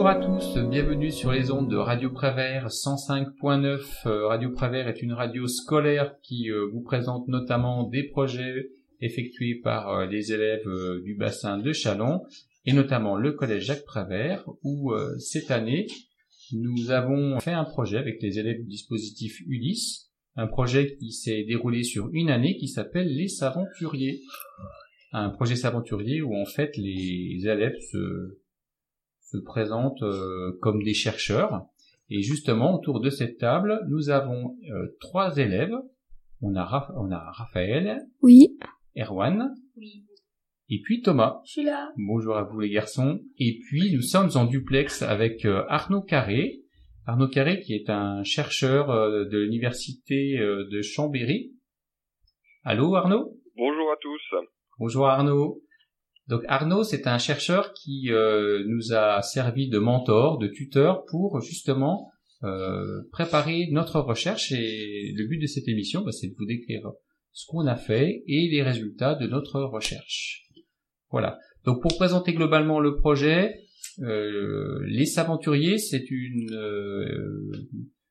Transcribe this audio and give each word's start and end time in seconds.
Bonjour 0.00 0.10
à 0.10 0.24
tous, 0.24 0.56
bienvenue 0.70 1.10
sur 1.10 1.32
les 1.32 1.50
ondes 1.50 1.68
de 1.68 1.76
Radio 1.76 2.10
Prévert 2.10 2.68
105.9. 2.68 4.06
Euh, 4.06 4.28
radio 4.28 4.52
Prévert 4.52 4.86
est 4.86 5.02
une 5.02 5.12
radio 5.12 5.48
scolaire 5.48 6.14
qui 6.22 6.52
euh, 6.52 6.68
vous 6.72 6.82
présente 6.82 7.26
notamment 7.26 7.82
des 7.82 8.04
projets 8.04 8.68
effectués 9.00 9.56
par 9.56 9.88
euh, 9.88 10.06
les 10.06 10.32
élèves 10.32 10.68
du 11.02 11.16
bassin 11.16 11.58
de 11.58 11.72
Chalon 11.72 12.22
et 12.64 12.74
notamment 12.74 13.16
le 13.16 13.32
collège 13.32 13.64
Jacques 13.64 13.84
Prévert 13.86 14.48
où 14.62 14.92
cette 15.18 15.50
année 15.50 15.88
nous 16.52 16.92
avons 16.92 17.40
fait 17.40 17.50
un 17.50 17.64
projet 17.64 17.98
avec 17.98 18.22
les 18.22 18.38
élèves 18.38 18.60
du 18.60 18.68
dispositif 18.68 19.40
Ulysse, 19.48 20.12
un 20.36 20.46
projet 20.46 20.94
qui 20.94 21.10
s'est 21.10 21.42
déroulé 21.42 21.82
sur 21.82 22.08
une 22.12 22.30
année 22.30 22.56
qui 22.56 22.68
s'appelle 22.68 23.12
les 23.12 23.26
Saventuriers. 23.26 24.20
Un 25.10 25.30
projet 25.30 25.56
Saventurier 25.56 26.22
où 26.22 26.36
en 26.36 26.44
fait 26.44 26.76
les 26.76 27.48
élèves 27.48 27.74
se 27.90 28.38
se 29.30 29.38
présentent 29.38 30.02
euh, 30.02 30.58
comme 30.60 30.82
des 30.82 30.94
chercheurs. 30.94 31.66
Et 32.10 32.22
justement, 32.22 32.74
autour 32.74 33.00
de 33.00 33.10
cette 33.10 33.38
table, 33.38 33.80
nous 33.88 34.08
avons 34.08 34.56
euh, 34.70 34.96
trois 35.00 35.36
élèves. 35.36 35.74
On 36.40 36.56
a, 36.56 36.92
on 36.96 37.10
a 37.10 37.30
Raphaël. 37.32 38.06
Oui. 38.22 38.58
Erwan. 38.96 39.54
Oui. 39.76 40.04
Et 40.70 40.80
puis 40.82 41.02
Thomas. 41.02 41.40
Je 41.44 41.52
suis 41.52 41.64
là. 41.64 41.92
Bonjour 41.96 42.36
à 42.36 42.44
vous 42.44 42.60
les 42.60 42.70
garçons. 42.70 43.20
Et 43.38 43.58
puis 43.66 43.92
nous 43.92 44.02
sommes 44.02 44.30
en 44.34 44.44
duplex 44.44 45.02
avec 45.02 45.44
euh, 45.44 45.64
Arnaud 45.68 46.02
Carré. 46.02 46.62
Arnaud 47.06 47.28
Carré 47.28 47.60
qui 47.60 47.74
est 47.74 47.90
un 47.90 48.22
chercheur 48.22 48.88
de 48.88 49.38
l'université 49.38 50.36
de 50.36 50.82
Chambéry. 50.82 51.54
Allô 52.64 52.94
Arnaud? 52.96 53.34
Bonjour 53.56 53.90
à 53.90 53.96
tous. 53.98 54.36
Bonjour 54.78 55.06
Arnaud. 55.06 55.62
Donc 56.28 56.42
Arnaud, 56.46 56.84
c'est 56.84 57.06
un 57.06 57.16
chercheur 57.16 57.72
qui 57.72 58.12
euh, 58.12 58.62
nous 58.66 58.92
a 58.92 59.22
servi 59.22 59.68
de 59.68 59.78
mentor, 59.78 60.38
de 60.38 60.46
tuteur 60.46 61.04
pour 61.06 61.40
justement 61.40 62.10
euh, 62.44 63.02
préparer 63.12 63.68
notre 63.72 63.98
recherche 64.00 64.52
et 64.52 65.12
le 65.16 65.26
but 65.26 65.38
de 65.38 65.46
cette 65.46 65.68
émission, 65.68 66.02
bah, 66.02 66.12
c'est 66.12 66.28
de 66.28 66.34
vous 66.36 66.44
décrire 66.44 66.82
ce 67.32 67.46
qu'on 67.46 67.66
a 67.66 67.76
fait 67.76 68.22
et 68.26 68.48
les 68.50 68.62
résultats 68.62 69.14
de 69.14 69.26
notre 69.26 69.60
recherche. 69.62 70.46
Voilà. 71.10 71.38
Donc 71.64 71.80
pour 71.80 71.96
présenter 71.96 72.34
globalement 72.34 72.78
le 72.78 72.96
projet, 72.96 73.60
euh, 74.00 74.84
les 74.86 75.06
Saventuriers, 75.06 75.78
c'est 75.78 76.10
une 76.10 76.54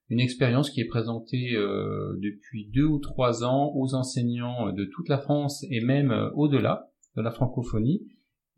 une 0.10 0.22
expérience 0.22 0.72
qui 0.72 0.80
est 0.80 0.86
présentée 0.86 1.52
depuis 1.52 2.70
deux 2.74 2.86
ou 2.86 2.98
trois 2.98 3.44
ans 3.44 3.74
aux 3.76 3.94
enseignants 3.94 4.72
de 4.72 4.86
toute 4.86 5.10
la 5.10 5.18
France 5.18 5.66
et 5.70 5.82
même 5.82 6.32
au-delà 6.34 6.88
de 7.18 7.22
la 7.22 7.32
francophonie 7.32 8.08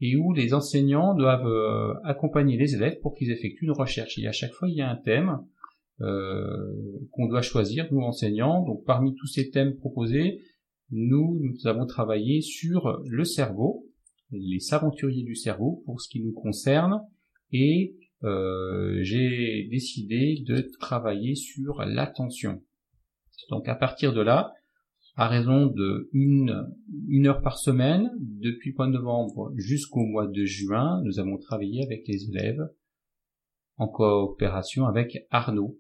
et 0.01 0.15
où 0.15 0.33
les 0.33 0.53
enseignants 0.53 1.13
doivent 1.15 1.47
euh, 1.47 1.93
accompagner 2.03 2.57
les 2.57 2.75
élèves 2.75 2.99
pour 3.01 3.15
qu'ils 3.15 3.31
effectuent 3.31 3.65
une 3.65 3.71
recherche. 3.71 4.17
Et 4.19 4.27
à 4.27 4.31
chaque 4.31 4.53
fois, 4.53 4.69
il 4.69 4.75
y 4.75 4.81
a 4.81 4.89
un 4.89 4.95
thème 4.95 5.39
euh, 6.01 6.73
qu'on 7.11 7.27
doit 7.27 7.41
choisir, 7.41 7.87
nous 7.91 8.01
enseignants. 8.01 8.63
Donc 8.63 8.85
parmi 8.85 9.15
tous 9.15 9.27
ces 9.27 9.49
thèmes 9.49 9.75
proposés, 9.75 10.41
nous, 10.91 11.41
avons 11.65 11.85
travaillé 11.85 12.41
sur 12.41 13.01
le 13.05 13.23
cerveau, 13.23 13.85
les 14.31 14.73
aventuriers 14.73 15.23
du 15.23 15.35
cerveau 15.35 15.83
pour 15.85 16.01
ce 16.01 16.09
qui 16.09 16.21
nous 16.23 16.31
concerne, 16.31 17.01
et 17.51 17.95
euh, 18.23 18.99
j'ai 19.01 19.67
décidé 19.69 20.43
de 20.47 20.67
travailler 20.79 21.35
sur 21.35 21.83
l'attention. 21.85 22.61
Donc 23.49 23.67
à 23.67 23.75
partir 23.75 24.13
de 24.13 24.21
là, 24.21 24.53
à 25.19 25.27
raison 25.27 25.65
de 25.65 26.09
une, 26.13 26.65
une 27.09 27.27
heure 27.27 27.41
par 27.41 27.57
semaine. 27.57 28.09
Depuis 28.19 28.71
le 28.71 28.75
mois 28.77 28.87
de 28.87 28.93
novembre 28.93 29.51
jusqu'au 29.57 30.05
mois 30.05 30.27
de 30.27 30.45
juin, 30.45 31.01
nous 31.03 31.19
avons 31.19 31.37
travaillé 31.37 31.83
avec 31.83 32.07
les 32.07 32.29
élèves 32.29 32.69
en 33.75 33.89
coopération 33.89 34.85
avec 34.85 35.27
Arnaud. 35.29 35.77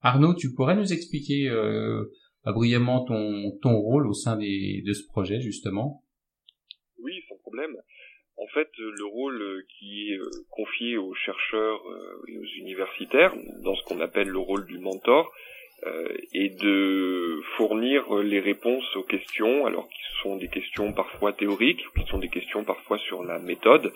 Arnaud, 0.00 0.34
tu 0.34 0.54
pourrais 0.54 0.74
nous 0.74 0.92
expliquer 0.92 1.48
euh, 1.48 2.04
brièvement 2.44 3.04
ton, 3.04 3.52
ton 3.62 3.78
rôle 3.78 4.08
au 4.08 4.12
sein 4.12 4.36
des, 4.36 4.82
de 4.84 4.92
ce 4.92 5.06
projet, 5.06 5.40
justement? 5.40 6.02
Oui, 6.98 7.12
sans 7.28 7.36
problème. 7.36 7.76
En 8.36 8.46
fait, 8.52 8.70
le 8.76 9.04
rôle 9.04 9.40
qui 9.78 10.08
est 10.08 10.16
euh, 10.16 10.28
confié 10.48 10.96
aux 10.96 11.14
chercheurs 11.14 11.80
euh, 11.86 12.24
et 12.26 12.38
aux 12.38 12.50
universitaires, 12.58 13.34
dans 13.62 13.76
ce 13.76 13.84
qu'on 13.84 14.00
appelle 14.00 14.28
le 14.28 14.38
rôle 14.38 14.66
du 14.66 14.78
mentor, 14.78 15.26
euh, 15.26 15.59
et 16.32 16.50
de 16.50 17.40
fournir 17.56 18.14
les 18.16 18.40
réponses 18.40 18.96
aux 18.96 19.02
questions, 19.02 19.66
alors 19.66 19.88
qui 19.88 20.00
sont 20.22 20.36
des 20.36 20.48
questions 20.48 20.92
parfois 20.92 21.32
théoriques, 21.32 21.84
qui 21.96 22.06
sont 22.06 22.18
des 22.18 22.28
questions 22.28 22.64
parfois 22.64 22.98
sur 22.98 23.22
la 23.22 23.38
méthode, 23.38 23.92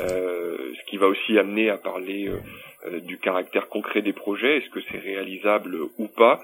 euh, 0.00 0.74
ce 0.74 0.90
qui 0.90 0.96
va 0.96 1.06
aussi 1.06 1.38
amener 1.38 1.70
à 1.70 1.78
parler 1.78 2.28
euh, 2.28 3.00
du 3.00 3.18
caractère 3.18 3.68
concret 3.68 4.02
des 4.02 4.12
projets, 4.12 4.58
est-ce 4.58 4.70
que 4.70 4.80
c'est 4.90 4.98
réalisable 4.98 5.76
ou 5.98 6.08
pas, 6.08 6.40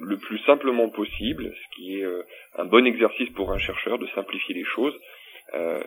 le 0.00 0.16
plus 0.16 0.38
simplement 0.40 0.88
possible, 0.88 1.54
ce 1.54 1.76
qui 1.76 2.00
est 2.00 2.04
un 2.56 2.64
bon 2.64 2.84
exercice 2.84 3.30
pour 3.30 3.52
un 3.52 3.58
chercheur 3.58 3.98
de 3.98 4.08
simplifier 4.08 4.56
les 4.56 4.64
choses, 4.64 4.94
euh, 5.54 5.80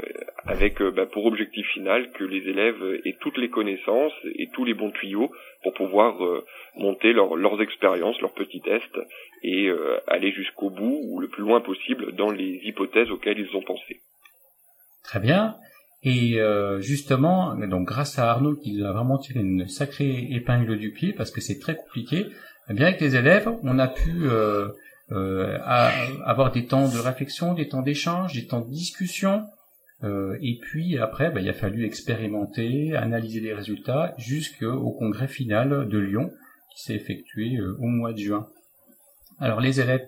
avec 0.48 0.82
euh, 0.82 0.90
bah, 0.90 1.06
pour 1.06 1.26
objectif 1.28 1.68
final 1.68 2.12
que 2.14 2.24
les 2.24 2.50
élèves 2.50 2.82
aient 3.06 3.18
toutes 3.20 3.38
les 3.38 3.50
connaissances 3.50 4.14
et 4.26 4.48
tous 4.54 4.66
les 4.66 4.74
bons 4.74 4.90
tuyaux 4.90 5.32
pour 5.62 5.74
pouvoir 5.76 6.24
euh, 6.26 6.44
monter 6.78 7.14
leurs 7.14 7.62
expériences, 7.62 8.20
leurs 8.22 8.34
petits 8.34 8.62
tests 8.62 9.00
et 9.44 9.70
aller 10.08 10.32
jusqu'au 10.32 10.70
bout 10.70 11.02
ou 11.04 11.20
le 11.20 11.28
plus 11.28 11.44
loin 11.44 11.62
possible 11.62 12.14
dans 12.14 12.32
les 12.32 12.60
hypothèses 12.64 13.10
auxquelles 13.12 13.40
ils 13.40 13.56
ont 13.56 13.62
pensé. 13.62 14.02
Très 15.04 15.20
bien. 15.20 15.56
Et 16.04 16.40
justement, 16.80 17.56
donc 17.56 17.88
grâce 17.88 18.20
à 18.20 18.30
Arnaud 18.30 18.56
qui 18.56 18.84
a 18.84 18.92
vraiment 18.92 19.18
tiré 19.18 19.40
une 19.40 19.68
sacrée 19.68 20.28
épingle 20.32 20.78
du 20.78 20.92
pied 20.92 21.14
parce 21.14 21.32
que 21.32 21.42
c'est 21.42 21.60
très 21.60 21.76
compliqué, 21.76 22.28
eh 22.70 22.74
bien 22.74 22.86
avec 22.88 23.02
les 23.02 23.16
élèves, 23.16 23.50
on 23.64 23.80
a 23.80 23.88
pu 23.88 24.28
euh, 25.12 25.58
à 25.64 25.92
avoir 26.26 26.52
des 26.52 26.66
temps 26.66 26.88
de 26.88 26.98
réflexion, 26.98 27.54
des 27.54 27.68
temps 27.68 27.82
d'échange, 27.82 28.34
des 28.34 28.48
temps 28.48 28.62
de 28.62 28.70
discussion. 28.70 29.44
Euh, 30.04 30.38
et 30.42 30.58
puis 30.62 30.98
après, 30.98 31.32
bah, 31.32 31.42
il 31.42 31.50
a 31.50 31.54
fallu 31.54 31.86
expérimenter, 31.86 32.96
analyser 32.96 33.40
les 33.40 33.54
résultats 33.54 34.16
jusqu'au 34.18 34.92
congrès 34.92 35.28
final 35.28 35.88
de 35.88 35.98
Lyon 35.98 36.32
qui 36.76 36.84
s'est 36.84 36.96
effectué 36.96 37.58
euh, 37.58 37.76
au 37.80 37.88
mois 37.88 38.14
de 38.14 38.18
juin. 38.18 38.48
Alors 39.40 39.60
les 39.60 39.82
élèves, 39.82 40.08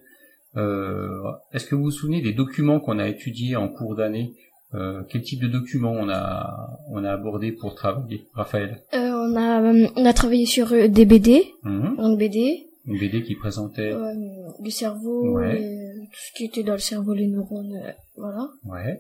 euh, 0.55 1.21
est-ce 1.51 1.65
que 1.65 1.75
vous 1.75 1.83
vous 1.83 1.91
souvenez 1.91 2.21
des 2.21 2.33
documents 2.33 2.79
qu'on 2.79 2.99
a 2.99 3.07
étudiés 3.07 3.55
en 3.55 3.67
cours 3.67 3.95
d'année? 3.95 4.33
Euh, 4.73 5.03
Quel 5.09 5.21
type 5.21 5.41
de 5.41 5.47
documents 5.47 5.91
on 5.91 6.09
a 6.09 6.79
on 6.89 7.03
a 7.03 7.11
abordé 7.11 7.51
pour 7.51 7.75
travailler, 7.75 8.25
Raphaël 8.33 8.81
On 8.93 9.35
a 9.35 9.61
on 9.95 10.05
a 10.05 10.13
travaillé 10.13 10.45
sur 10.45 10.69
des 10.69 11.05
BD, 11.05 11.53
mmh. 11.63 12.17
BD, 12.17 12.67
une 12.85 12.99
BD 12.99 13.23
qui 13.23 13.35
présentait 13.35 13.94
euh, 13.94 14.13
le 14.61 14.69
cerveau, 14.69 15.39
tout 15.39 16.19
ce 16.19 16.38
qui 16.38 16.45
était 16.45 16.63
dans 16.63 16.73
le 16.73 16.79
cerveau, 16.79 17.13
les 17.13 17.27
neurones, 17.27 17.75
euh, 17.75 17.91
voilà. 18.17 18.49
Ouais. 18.66 18.99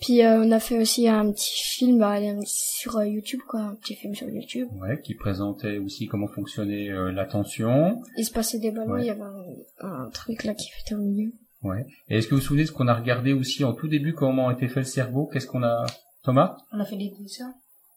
Puis 0.00 0.22
euh, 0.24 0.44
on 0.44 0.52
a 0.52 0.60
fait 0.60 0.78
aussi 0.78 1.08
un 1.08 1.32
petit 1.32 1.60
film 1.60 1.98
bah, 1.98 2.18
sur 2.44 3.02
YouTube, 3.02 3.40
quoi, 3.48 3.60
un 3.60 3.74
petit 3.74 3.96
film 3.96 4.14
sur 4.14 4.28
YouTube. 4.28 4.68
Ouais, 4.80 5.00
qui 5.00 5.14
présentait 5.14 5.78
aussi 5.78 6.06
comment 6.06 6.28
fonctionnait 6.28 6.88
l'attention. 7.12 8.00
Il 8.16 8.24
se 8.24 8.30
passait 8.30 8.60
des 8.60 8.70
ballons, 8.70 8.96
il 8.96 9.06
y 9.06 9.10
avait 9.10 9.22
un, 9.80 10.08
truc 10.10 10.44
là 10.44 10.54
qui 10.54 10.68
fait 10.70 10.94
au 10.94 10.98
milieu. 10.98 11.32
Ouais. 11.62 11.84
Et 12.08 12.18
est-ce 12.18 12.28
que 12.28 12.36
vous 12.36 12.40
vous 12.40 12.46
souvenez 12.46 12.62
de 12.62 12.68
ce 12.68 12.72
qu'on 12.72 12.86
a 12.86 12.94
regardé 12.94 13.32
aussi 13.32 13.64
en 13.64 13.72
tout 13.72 13.88
début, 13.88 14.14
comment 14.14 14.52
était 14.52 14.68
fait 14.68 14.80
le 14.80 14.86
cerveau? 14.86 15.26
Qu'est-ce 15.26 15.48
qu'on 15.48 15.64
a 15.64 15.84
Thomas? 16.22 16.56
On 16.72 16.78
a 16.78 16.84
fait 16.84 16.96
des 16.96 17.12
dessins. 17.18 17.52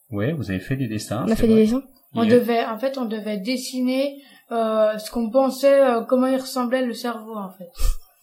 Ouais, 0.09 0.33
vous 0.33 0.49
avez 0.49 0.59
fait 0.59 0.75
des 0.75 0.87
dessins. 0.87 1.23
On 1.27 1.31
a 1.31 1.35
fait 1.35 1.47
des 1.47 1.55
dessins. 1.55 1.83
On 2.13 2.25
devait, 2.25 2.65
en 2.65 2.77
fait, 2.79 2.97
on 2.97 3.05
devait 3.05 3.37
dessiner 3.37 4.21
euh, 4.51 4.97
ce 4.97 5.09
qu'on 5.11 5.29
pensait, 5.29 5.81
euh, 5.81 6.01
comment 6.01 6.27
il 6.27 6.35
ressemblait 6.35 6.85
le 6.85 6.93
cerveau 6.93 7.35
en 7.35 7.51
fait. 7.51 7.69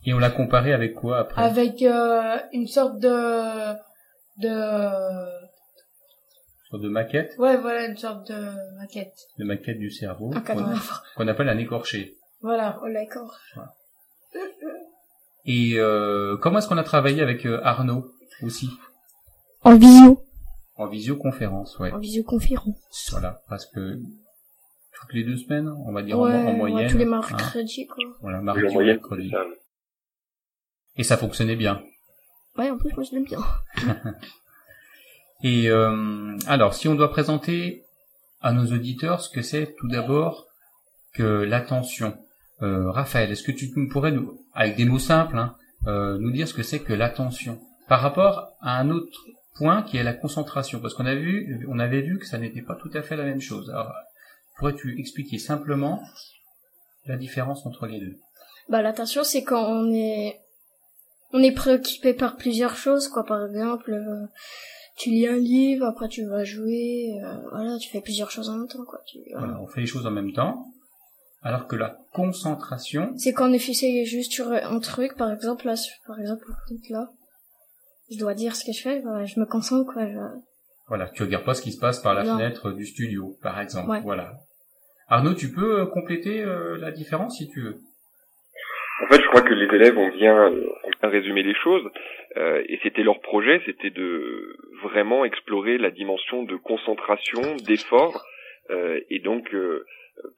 Et 0.05 0.13
on 0.13 0.19
l'a 0.19 0.31
comparé 0.31 0.73
avec 0.73 0.95
quoi 0.95 1.19
après? 1.19 1.43
Avec 1.43 1.83
euh, 1.83 2.39
une 2.53 2.67
sorte 2.67 2.99
de 2.99 3.73
de 4.39 5.27
sorte 6.71 6.83
de 6.83 6.89
maquette? 6.89 7.35
Ouais, 7.39 7.57
voilà 7.57 7.87
une 7.87 7.97
sorte 7.97 8.29
de 8.31 8.51
maquette. 8.79 9.15
De 9.39 9.45
maquette 9.45 9.79
du 9.79 9.91
cerveau 9.91 10.31
qu'on 11.17 11.29
appelle 11.29 11.49
un 11.49 11.59
écorché. 11.59 12.15
Voilà, 12.43 12.79
on 12.83 12.87
l'écorche. 12.87 13.59
Et 15.47 15.79
comment 16.43 16.59
est-ce 16.59 16.69
qu'on 16.69 16.79
a 16.79 16.85
travaillé 16.85 17.23
avec 17.23 17.47
Arnaud 17.63 18.13
aussi? 18.43 18.71
En 19.65 19.77
visio. 19.77 20.23
En 20.77 20.87
visioconférence, 20.87 21.79
ouais. 21.81 21.91
En 21.91 21.99
visioconférence. 21.99 23.09
Voilà, 23.11 23.41
parce 23.49 23.67
que 23.67 23.99
toutes 25.01 25.13
les 25.15 25.25
deux 25.25 25.37
semaines, 25.37 25.69
on 25.87 25.93
va 25.93 26.03
dire 26.03 26.19
en, 26.19 26.53
moyenne. 26.53 26.91
tous 26.91 26.99
les 26.99 27.05
mercredis, 27.05 27.87
quoi. 27.87 28.05
Voilà, 28.21 28.41
mardi 28.41 28.63
ou 28.63 28.81
mercredi. 28.81 29.33
Et 30.97 31.05
ça 31.05 31.17
fonctionnait 31.17 31.57
bien. 31.57 31.83
Ouais, 32.57 32.71
en 32.71 32.79
plus, 32.79 32.93
moi, 32.95 33.05
je 33.05 33.15
l'aime 33.15 33.25
bien. 33.25 33.39
Et 35.45 35.71
euh, 35.71 36.37
alors, 36.47 36.75
si 36.75 36.89
on 36.89 36.97
doit 36.97 37.11
présenter 37.11 37.85
à 38.41 38.53
nos 38.53 38.67
auditeurs 38.73 39.21
ce 39.21 39.31
que 39.31 39.43
c'est 39.43 39.75
tout 39.79 39.89
d'abord 39.89 40.47
que 41.15 41.43
l'attention. 41.43 42.17
Euh, 42.63 42.91
Raphaël, 42.91 43.31
est-ce 43.31 43.43
que 43.43 43.53
tu 43.53 43.71
pourrais 43.91 44.13
nous, 44.13 44.41
avec 44.53 44.77
des 44.77 44.85
mots 44.85 44.99
simples, 44.99 45.39
hein, 45.39 45.55
euh, 45.87 46.19
nous 46.19 46.31
dire 46.31 46.49
ce 46.49 46.55
que 46.55 46.63
c'est 46.63 46.81
que 46.81 46.93
l'attention 46.93 47.61
par 47.89 48.01
rapport 48.01 48.53
à 48.61 48.79
un 48.79 48.91
autre 48.91 49.19
point 49.57 49.83
qui 49.83 49.97
est 49.97 50.03
la 50.03 50.13
concentration, 50.13 50.81
parce 50.81 50.95
qu'on 50.95 51.07
a 51.07 51.15
vu, 51.15 51.67
on 51.69 51.79
avait 51.79 52.03
vu 52.03 52.19
que 52.19 52.27
ça 52.27 52.39
n'était 52.39 52.63
pas 52.63 52.75
tout 52.75 52.91
à 52.95 53.03
fait 53.03 53.17
la 53.17 53.25
même 53.25 53.41
chose. 53.41 53.71
Alors, 53.71 53.93
pourrais-tu 54.59 54.99
expliquer 55.01 55.39
simplement 55.39 56.03
la 57.07 57.17
différence 57.17 57.65
entre 57.67 57.87
les 57.87 58.01
deux? 58.01 58.17
Bah 58.69 58.83
l'attention 58.83 59.25
c'est 59.25 59.43
quand 59.45 59.65
on 59.67 59.91
est 59.93 60.39
on 61.33 61.43
est 61.43 61.53
préoccupé 61.53 62.13
par 62.15 62.37
plusieurs 62.37 62.77
choses 62.77 63.09
quoi 63.09 63.25
par 63.25 63.47
exemple 63.47 63.93
euh, 63.93 64.27
tu 64.97 65.11
lis 65.11 65.27
un 65.27 65.37
livre 65.37 65.87
après 65.87 66.09
tu 66.09 66.27
vas 66.27 66.45
jouer 66.45 67.19
euh, 67.25 67.37
voilà 67.51 67.79
tu 67.79 67.89
fais 67.91 68.01
plusieurs 68.01 68.31
choses 68.31 68.49
en 68.51 68.57
même 68.59 68.69
temps 68.69 68.85
quoi 68.85 69.01
tu, 69.07 69.19
euh, 69.19 69.39
Voilà, 69.39 69.61
on 69.61 69.67
fait 69.67 69.81
les 69.81 69.87
choses 69.87 70.07
en 70.07 70.11
même 70.11 70.33
temps, 70.33 70.67
alors 71.43 71.67
que 71.67 71.77
la 71.77 71.97
concentration, 72.13 73.13
c'est 73.17 73.33
quand 73.33 73.49
on 73.49 73.53
est 73.53 73.59
fixé 73.59 74.05
juste 74.05 74.33
sur 74.33 74.51
un 74.53 74.81
truc 74.81 75.17
par 75.17 75.33
exemple 75.33 75.67
là 75.67 75.75
par 76.07 76.19
exemple 76.21 76.47
là 76.91 77.11
je 78.11 78.19
dois 78.19 78.35
dire 78.35 78.55
ce 78.57 78.65
que 78.65 78.73
je 78.73 78.83
fais 78.83 79.01
voilà, 79.01 79.25
je 79.25 79.39
me 79.41 79.47
concentre 79.47 79.91
quoi 79.93 80.07
je- 80.07 80.41
voilà, 80.89 81.09
tu 81.11 81.23
regardes 81.23 81.45
pas 81.45 81.53
ce 81.55 81.61
qui 81.61 81.73
se 81.73 81.79
passe 81.79 82.01
par 82.01 82.15
la 82.15 82.25
Non. 82.25 82.37
fenêtre 82.39 82.73
du 82.73 82.87
studio, 82.87 83.37
par 83.43 83.61
exemple. 83.61 83.91
Ouais. 83.91 84.01
Voilà. 84.01 84.33
Arnaud, 85.09 85.35
tu 85.35 85.51
peux 85.51 85.81
euh, 85.81 85.87
compléter 85.87 86.43
euh, 86.43 86.77
la 86.79 86.91
différence 86.91 87.39
si 87.39 87.49
tu 87.49 87.63
veux. 87.63 87.77
En 89.03 89.07
fait, 89.09 89.23
je 89.23 89.27
crois 89.29 89.43
que 89.43 89.55
les 89.55 89.75
élèves 89.75 89.97
ont 89.97 90.11
bien, 90.11 90.51
résumé 91.03 91.43
les 91.43 91.55
choses, 91.55 91.89
euh, 92.37 92.63
et 92.69 92.79
c'était 92.83 93.05
leur 93.05 93.21
projet, 93.21 93.63
c'était 93.65 93.91
de 93.91 94.57
vraiment 94.83 95.25
explorer 95.25 95.79
la 95.79 95.91
dimension 95.91 96.43
de 96.43 96.57
concentration, 96.57 97.57
d'effort, 97.65 98.25
et 99.09 99.21
donc 99.21 99.55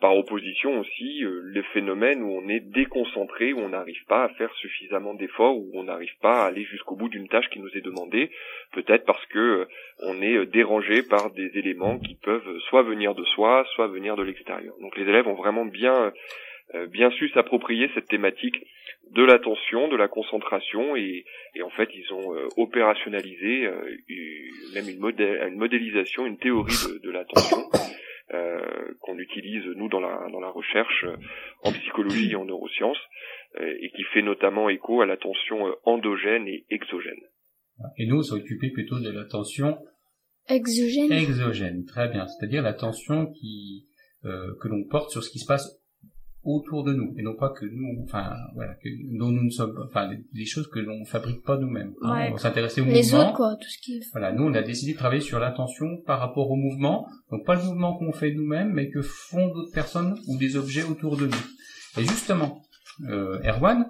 par 0.01 0.17
opposition 0.17 0.81
aussi 0.81 1.25
euh, 1.25 1.41
le 1.43 1.63
phénomène 1.75 2.23
où 2.23 2.31
on 2.31 2.49
est 2.49 2.61
déconcentré, 2.61 3.53
où 3.53 3.61
on 3.61 3.71
n'arrive 3.71 4.05
pas 4.09 4.25
à 4.25 4.29
faire 4.31 4.53
suffisamment 4.55 5.15
d'efforts, 5.15 5.57
où 5.57 5.71
on 5.75 5.85
n'arrive 5.85 6.17
pas 6.21 6.43
à 6.45 6.47
aller 6.47 6.65
jusqu'au 6.65 6.97
bout 6.97 7.09
d'une 7.09 7.29
tâche 7.29 7.49
qui 7.51 7.61
nous 7.61 7.71
est 7.77 7.85
demandée, 7.85 8.31
peut-être 8.73 9.05
parce 9.05 9.25
que 9.27 9.39
euh, 9.39 9.65
on 10.03 10.21
est 10.23 10.37
euh, 10.37 10.47
dérangé 10.47 11.03
par 11.03 11.31
des 11.33 11.51
éléments 11.59 11.99
qui 11.99 12.15
peuvent 12.17 12.59
soit 12.69 12.83
venir 12.83 13.15
de 13.15 13.25
soi, 13.25 13.65
soit 13.75 13.89
venir 13.89 14.17
de 14.17 14.23
l'extérieur. 14.23 14.75
Donc 14.81 14.97
les 14.97 15.05
élèves 15.05 15.29
ont 15.29 15.35
vraiment 15.35 15.65
bien 15.65 16.13
euh, 16.75 16.87
bien 16.87 17.11
su 17.11 17.29
s'approprier 17.31 17.91
cette 17.95 18.07
thématique 18.07 18.65
de 19.11 19.25
l'attention, 19.25 19.89
de 19.89 19.97
la 19.97 20.07
concentration 20.07 20.95
et, 20.95 21.25
en 21.63 21.71
fait 21.71 21.89
ils 21.95 22.13
ont 22.13 22.35
euh, 22.35 22.47
opérationnalisé 22.57 23.67
euh, 23.67 23.97
même 24.75 24.89
une, 24.89 25.01
modé- 25.01 25.49
une 25.49 25.57
modélisation, 25.57 26.27
une 26.27 26.39
théorie 26.39 26.73
de, 27.03 27.11
l'attention 27.11 27.59
euh, 27.75 27.79
qu'on 29.01 29.19
utilise 29.19 29.65
nous 29.77 29.89
dans 29.89 30.01
la, 30.01 30.29
dans 30.31 30.41
la 30.41 30.51
recherche 30.51 31.05
euh, 31.05 31.17
en 31.65 31.73
psychologie 31.73 32.31
et 32.33 32.37
en 32.37 32.45
neurosciences 32.45 33.01
euh, 33.61 33.75
et 33.81 33.91
qui 33.91 34.05
fait 34.15 34.23
notamment 34.23 34.69
écho 34.69 35.01
à 35.01 35.07
l'attention 35.07 35.67
euh, 35.67 35.73
endogène 35.85 36.47
et 36.47 36.65
exogène. 36.71 37.21
Et 37.97 38.07
nous, 38.07 38.19
on 38.19 38.23
s'est 38.23 38.35
occupé 38.35 38.71
plutôt 38.71 39.01
de 39.01 39.11
l'attention 39.11 39.79
exogène 40.49 41.13
exogène. 41.13 41.85
Très 41.87 42.09
bien. 42.09 42.27
C'est-à-dire 42.27 42.63
l'attention 42.63 43.27
qui 43.33 43.87
euh, 44.25 44.55
que 44.61 44.69
l'on 44.69 44.85
porte 44.85 45.11
sur 45.11 45.25
ce 45.25 45.31
qui 45.31 45.39
se 45.39 45.47
passe 45.47 45.80
autour 46.43 46.85
de 46.85 46.93
nous 46.95 47.15
et 47.19 47.23
non 47.23 47.35
pas 47.37 47.51
que 47.51 47.67
nous, 47.67 48.03
enfin 48.05 48.35
voilà, 48.55 48.75
que 48.75 48.89
dont 49.19 49.29
nous 49.31 49.45
ne 49.45 49.51
sommes, 49.51 49.75
pas- 49.75 49.85
enfin 49.87 50.09
des, 50.09 50.25
des 50.33 50.47
choses 50.47 50.69
que 50.69 50.79
l'on 50.79 51.05
fabrique 51.05 51.43
pas 51.45 51.59
nous-mêmes. 51.59 51.93
hein. 52.03 52.15
Ouais. 52.15 52.29
On 52.31 52.33
va 52.33 52.39
s'intéresser 52.39 52.81
au 52.81 52.85
les 52.87 53.03
mouvement. 53.03 53.21
autres 53.29 53.37
quoi 53.37 53.57
tout 53.61 53.69
ce 53.69 53.79
qui 53.83 54.01
Voilà, 54.13 54.33
nous 54.33 54.45
on 54.45 54.55
a 54.55 54.63
décidé 54.63 54.93
de 54.93 54.99
travailler 54.99 55.21
sur 55.21 55.39
l'attention 55.39 55.87
par 56.07 56.19
rapport 56.21 56.51
au 56.51 56.57
mouvement, 56.57 57.07
donc 57.31 57.45
pas 57.45 57.57
le 57.57 57.63
mouvement 57.63 57.97
qu'on 57.99 58.13
fait 58.13 58.33
nous-mêmes, 58.33 58.73
mais 58.73 58.89
que 58.91 59.03
font 59.03 59.49
d'autres 59.49 59.73
personnes 59.75 60.19
ou 60.29 60.39
des 60.39 60.57
objets 60.57 60.83
autour 60.85 61.17
de 61.17 61.27
nous. 61.27 61.45
Et 61.99 62.03
justement, 62.03 62.63
euh, 63.09 63.39
Erwan, 63.45 63.87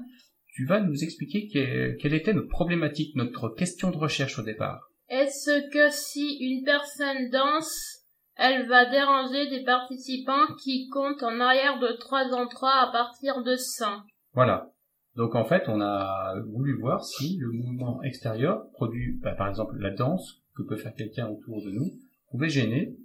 tu 0.54 0.66
vas 0.66 0.80
nous 0.80 1.04
expliquer 1.04 1.48
que- 1.48 1.96
quelle 2.00 2.14
était 2.14 2.34
notre 2.34 2.48
problématique, 2.48 3.14
notre 3.14 3.48
question 3.50 3.90
de 3.90 3.96
recherche 3.96 4.38
au 4.38 4.42
départ. 4.42 4.80
Est-ce 5.08 5.70
que 5.72 5.90
si 5.90 6.36
une 6.40 6.64
personne 6.64 7.30
danse, 7.30 7.99
elle 8.40 8.66
va 8.68 8.86
déranger 8.86 9.50
des 9.50 9.64
participants 9.64 10.46
qui 10.62 10.88
comptent 10.88 11.22
en 11.22 11.40
arrière 11.40 11.78
de 11.78 11.92
3 11.98 12.32
en 12.32 12.48
3 12.48 12.70
à 12.70 12.90
partir 12.90 13.42
de 13.42 13.54
100 13.54 13.84
Voilà. 14.32 14.70
Donc 15.14 15.34
en 15.34 15.44
fait, 15.44 15.64
on 15.68 15.80
a 15.82 16.34
voulu 16.46 16.78
voir 16.80 17.04
si 17.04 17.36
le 17.36 17.50
mouvement 17.52 18.02
extérieur 18.02 18.70
produit, 18.72 19.18
bah, 19.20 19.34
par 19.34 19.48
exemple 19.48 19.76
la 19.78 19.90
danse 19.90 20.40
que 20.56 20.62
peut 20.62 20.76
faire 20.76 20.94
quelqu'un 20.94 21.28
autour 21.28 21.62
de 21.62 21.70
nous, 21.70 21.90
pouvait 22.30 22.48
gêner, 22.48 22.96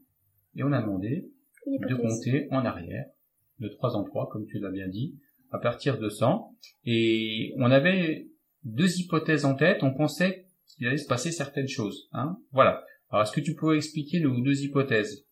et 0.55 0.63
on 0.63 0.71
a 0.71 0.81
demandé 0.81 1.29
de 1.67 1.95
compter 1.95 2.47
en 2.51 2.63
arrière, 2.63 3.05
de 3.59 3.67
3 3.67 3.97
en 3.97 4.03
3, 4.03 4.29
comme 4.29 4.45
tu 4.45 4.59
l'as 4.59 4.71
bien 4.71 4.87
dit, 4.87 5.19
à 5.51 5.57
partir 5.57 5.99
de 5.99 6.07
100. 6.07 6.55
Et 6.85 7.53
on 7.57 7.71
avait 7.71 8.29
deux 8.63 8.99
hypothèses 8.99 9.43
en 9.43 9.55
tête, 9.55 9.83
on 9.83 9.93
pensait 9.93 10.45
qu'il 10.77 10.87
allait 10.87 10.97
se 10.97 11.07
passer 11.07 11.31
certaines 11.31 11.67
choses. 11.67 12.07
Hein 12.13 12.37
voilà. 12.51 12.83
Alors 13.09 13.23
est-ce 13.23 13.31
que 13.31 13.41
tu 13.41 13.55
peux 13.55 13.75
expliquer 13.75 14.19
nos 14.19 14.39
deux 14.41 14.61
hypothèses? 14.63 15.24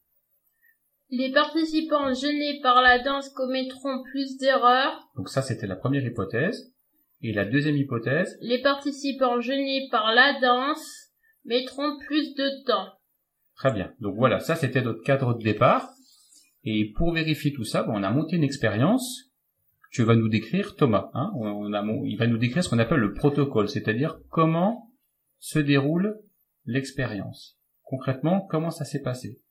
Les 1.16 1.32
participants 1.32 2.12
gênés 2.12 2.60
par 2.64 2.82
la 2.82 2.98
danse 2.98 3.30
commettront 3.30 4.02
plus 4.02 4.36
d'erreurs. 4.40 5.12
Donc 5.16 5.30
ça, 5.30 5.44
c'était 5.44 5.68
la 5.68 5.76
première 5.76 6.04
hypothèse. 6.04 6.74
Et 7.22 7.32
la 7.34 7.46
deuxième 7.46 7.78
hypothèse, 7.78 8.36
Les 8.42 8.64
participants 8.64 9.40
gênés 9.40 9.88
par 9.92 10.12
la 10.16 10.40
danse 10.42 11.12
mettront 11.46 12.00
plus 12.08 12.34
de 12.34 12.66
temps. 12.66 12.88
Très 13.56 13.72
bien. 13.72 13.94
Donc 14.00 14.16
voilà, 14.16 14.40
ça 14.40 14.56
c'était 14.56 14.82
notre 14.82 15.04
cadre 15.04 15.36
de 15.36 15.44
départ. 15.44 15.88
Et 16.64 16.92
pour 16.96 17.14
vérifier 17.14 17.54
tout 17.54 17.64
ça, 17.64 17.84
bon, 17.84 17.94
on 17.96 18.02
a 18.02 18.10
monté 18.10 18.36
une 18.36 18.44
expérience. 18.44 19.30
Tu 19.92 20.02
vas 20.02 20.16
nous 20.16 20.30
décrire 20.30 20.76
Thomas. 20.76 21.12
Hein 21.14 21.32
on 21.36 21.74
a, 21.74 21.86
il 22.06 22.18
va 22.18 22.26
nous 22.26 22.40
décrire 22.40 22.64
ce 22.64 22.70
qu'on 22.70 22.80
appelle 22.80 23.00
le 23.00 23.14
protocole, 23.14 23.70
c'est-à-dire 23.70 24.18
comment 24.30 24.90
se 25.38 25.60
déroule 25.60 26.20
l'expérience. 26.66 27.60
Concrètement, 27.84 28.48
comment 28.50 28.72
ça 28.72 28.84
s'est 28.84 29.04
passé? 29.04 29.43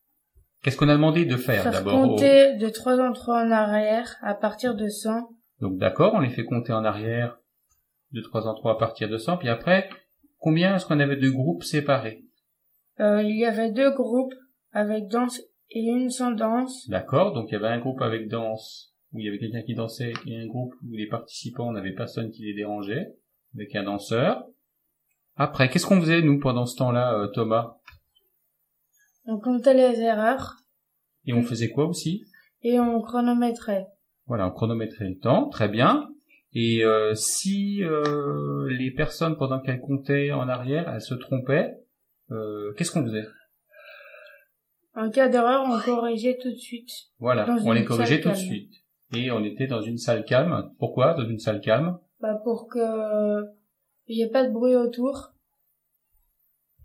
Qu'est-ce 0.63 0.77
qu'on 0.77 0.89
a 0.89 0.95
demandé 0.95 1.25
de 1.25 1.37
faire, 1.37 1.69
d'abord 1.71 1.99
au- 2.01 2.09
compter 2.11 2.57
de 2.57 2.69
3 2.69 3.01
en 3.01 3.13
3 3.13 3.43
en 3.45 3.51
arrière 3.51 4.17
à 4.23 4.35
partir 4.35 4.75
de 4.75 4.89
100. 4.89 5.29
Donc 5.61 5.77
d'accord, 5.79 6.15
on 6.15 6.21
les 6.21 6.31
fait 6.31 6.45
compter 6.45 6.73
en 6.73 6.85
arrière 6.85 7.39
de 8.13 8.21
3 8.21 8.47
en 8.47 8.55
3 8.55 8.73
à 8.73 8.75
partir 8.77 9.09
de 9.09 9.17
100. 9.19 9.39
Puis 9.39 9.49
après, 9.49 9.89
combien 10.39 10.77
est-ce 10.77 10.87
qu'on 10.87 11.01
avait 11.01 11.17
de 11.17 11.29
groupes 11.31 11.65
séparés? 11.65 12.25
Euh, 13.01 13.23
il 13.23 13.37
y 13.39 13.45
avait 13.45 13.73
deux 13.73 13.91
groupes 13.93 14.35
avec 14.73 15.09
danse 15.09 15.41
et 15.71 15.81
une 15.81 16.11
sans 16.11 16.31
danse. 16.31 16.89
D'accord, 16.89 17.33
donc 17.33 17.47
il 17.49 17.53
y 17.53 17.57
avait 17.57 17.69
un 17.69 17.79
groupe 17.81 18.01
avec 18.03 18.29
danse, 18.29 18.95
où 19.13 19.19
il 19.19 19.25
y 19.25 19.29
avait 19.29 19.39
quelqu'un 19.39 19.63
qui 19.63 19.75
dansait, 19.75 20.13
et 20.27 20.37
un 20.39 20.47
groupe 20.47 20.75
où 20.87 20.95
les 20.95 21.07
participants 21.09 21.73
n'avaient 21.73 21.95
personne 21.95 22.31
qui 22.31 22.43
les 22.45 22.55
dérangeait, 22.55 23.09
avec 23.55 23.75
un 23.75 23.85
danseur. 23.85 24.45
Après, 25.37 25.69
qu'est-ce 25.71 25.87
qu'on 25.87 26.01
faisait, 26.01 26.21
nous, 26.23 26.39
pendant 26.39 26.67
ce 26.67 26.77
temps-là, 26.77 27.15
euh, 27.19 27.27
Thomas? 27.29 27.77
On 29.25 29.39
comptait 29.39 29.75
les 29.75 30.01
erreurs 30.01 30.57
Et 31.27 31.33
on 31.33 31.43
faisait 31.43 31.71
quoi 31.71 31.87
aussi? 31.87 32.25
Et 32.63 32.79
on 32.81 33.01
chronométrait. 33.01 33.87
Voilà, 34.27 34.49
on 34.49 34.51
chronométrait 34.51 35.09
le 35.09 35.19
temps, 35.19 35.49
très 35.49 35.69
bien. 35.69 36.09
Et 36.55 36.85
euh, 36.85 37.15
si 37.15 37.83
euh, 37.83 38.69
les 38.69 38.91
personnes, 38.91 39.37
pendant 39.37 39.61
qu'elles 39.61 39.81
comptaient 39.81 40.33
en 40.33 40.49
arrière, 40.49 40.93
elles 40.93 41.01
se 41.01 41.15
trompaient, 41.15 41.73
euh, 42.31 42.73
qu'est-ce 42.77 42.91
qu'on 42.93 43.05
faisait? 43.05 43.25
En 44.95 45.11
cas 45.11 45.29
d'erreur, 45.29 45.65
on 45.67 45.81
corrigeait 45.81 46.39
tout 46.41 46.51
de 46.51 46.57
suite. 46.57 46.91
Voilà, 47.19 47.47
on 47.65 47.73
les 47.73 47.85
corrigeait 47.85 48.21
tout 48.21 48.29
de 48.31 48.35
suite. 48.35 48.73
Et 49.15 49.31
on 49.31 49.45
était 49.45 49.67
dans 49.67 49.81
une 49.81 49.99
salle 49.99 50.25
calme. 50.25 50.71
Pourquoi? 50.79 51.15
Dans 51.15 51.27
une 51.27 51.39
salle 51.39 51.61
calme 51.61 51.99
Bah 52.21 52.41
pour 52.45 52.69
que 52.69 53.45
il 54.09 54.19
y 54.19 54.23
ait 54.23 54.31
pas 54.31 54.47
de 54.47 54.53
bruit 54.53 54.77
autour. 54.77 55.32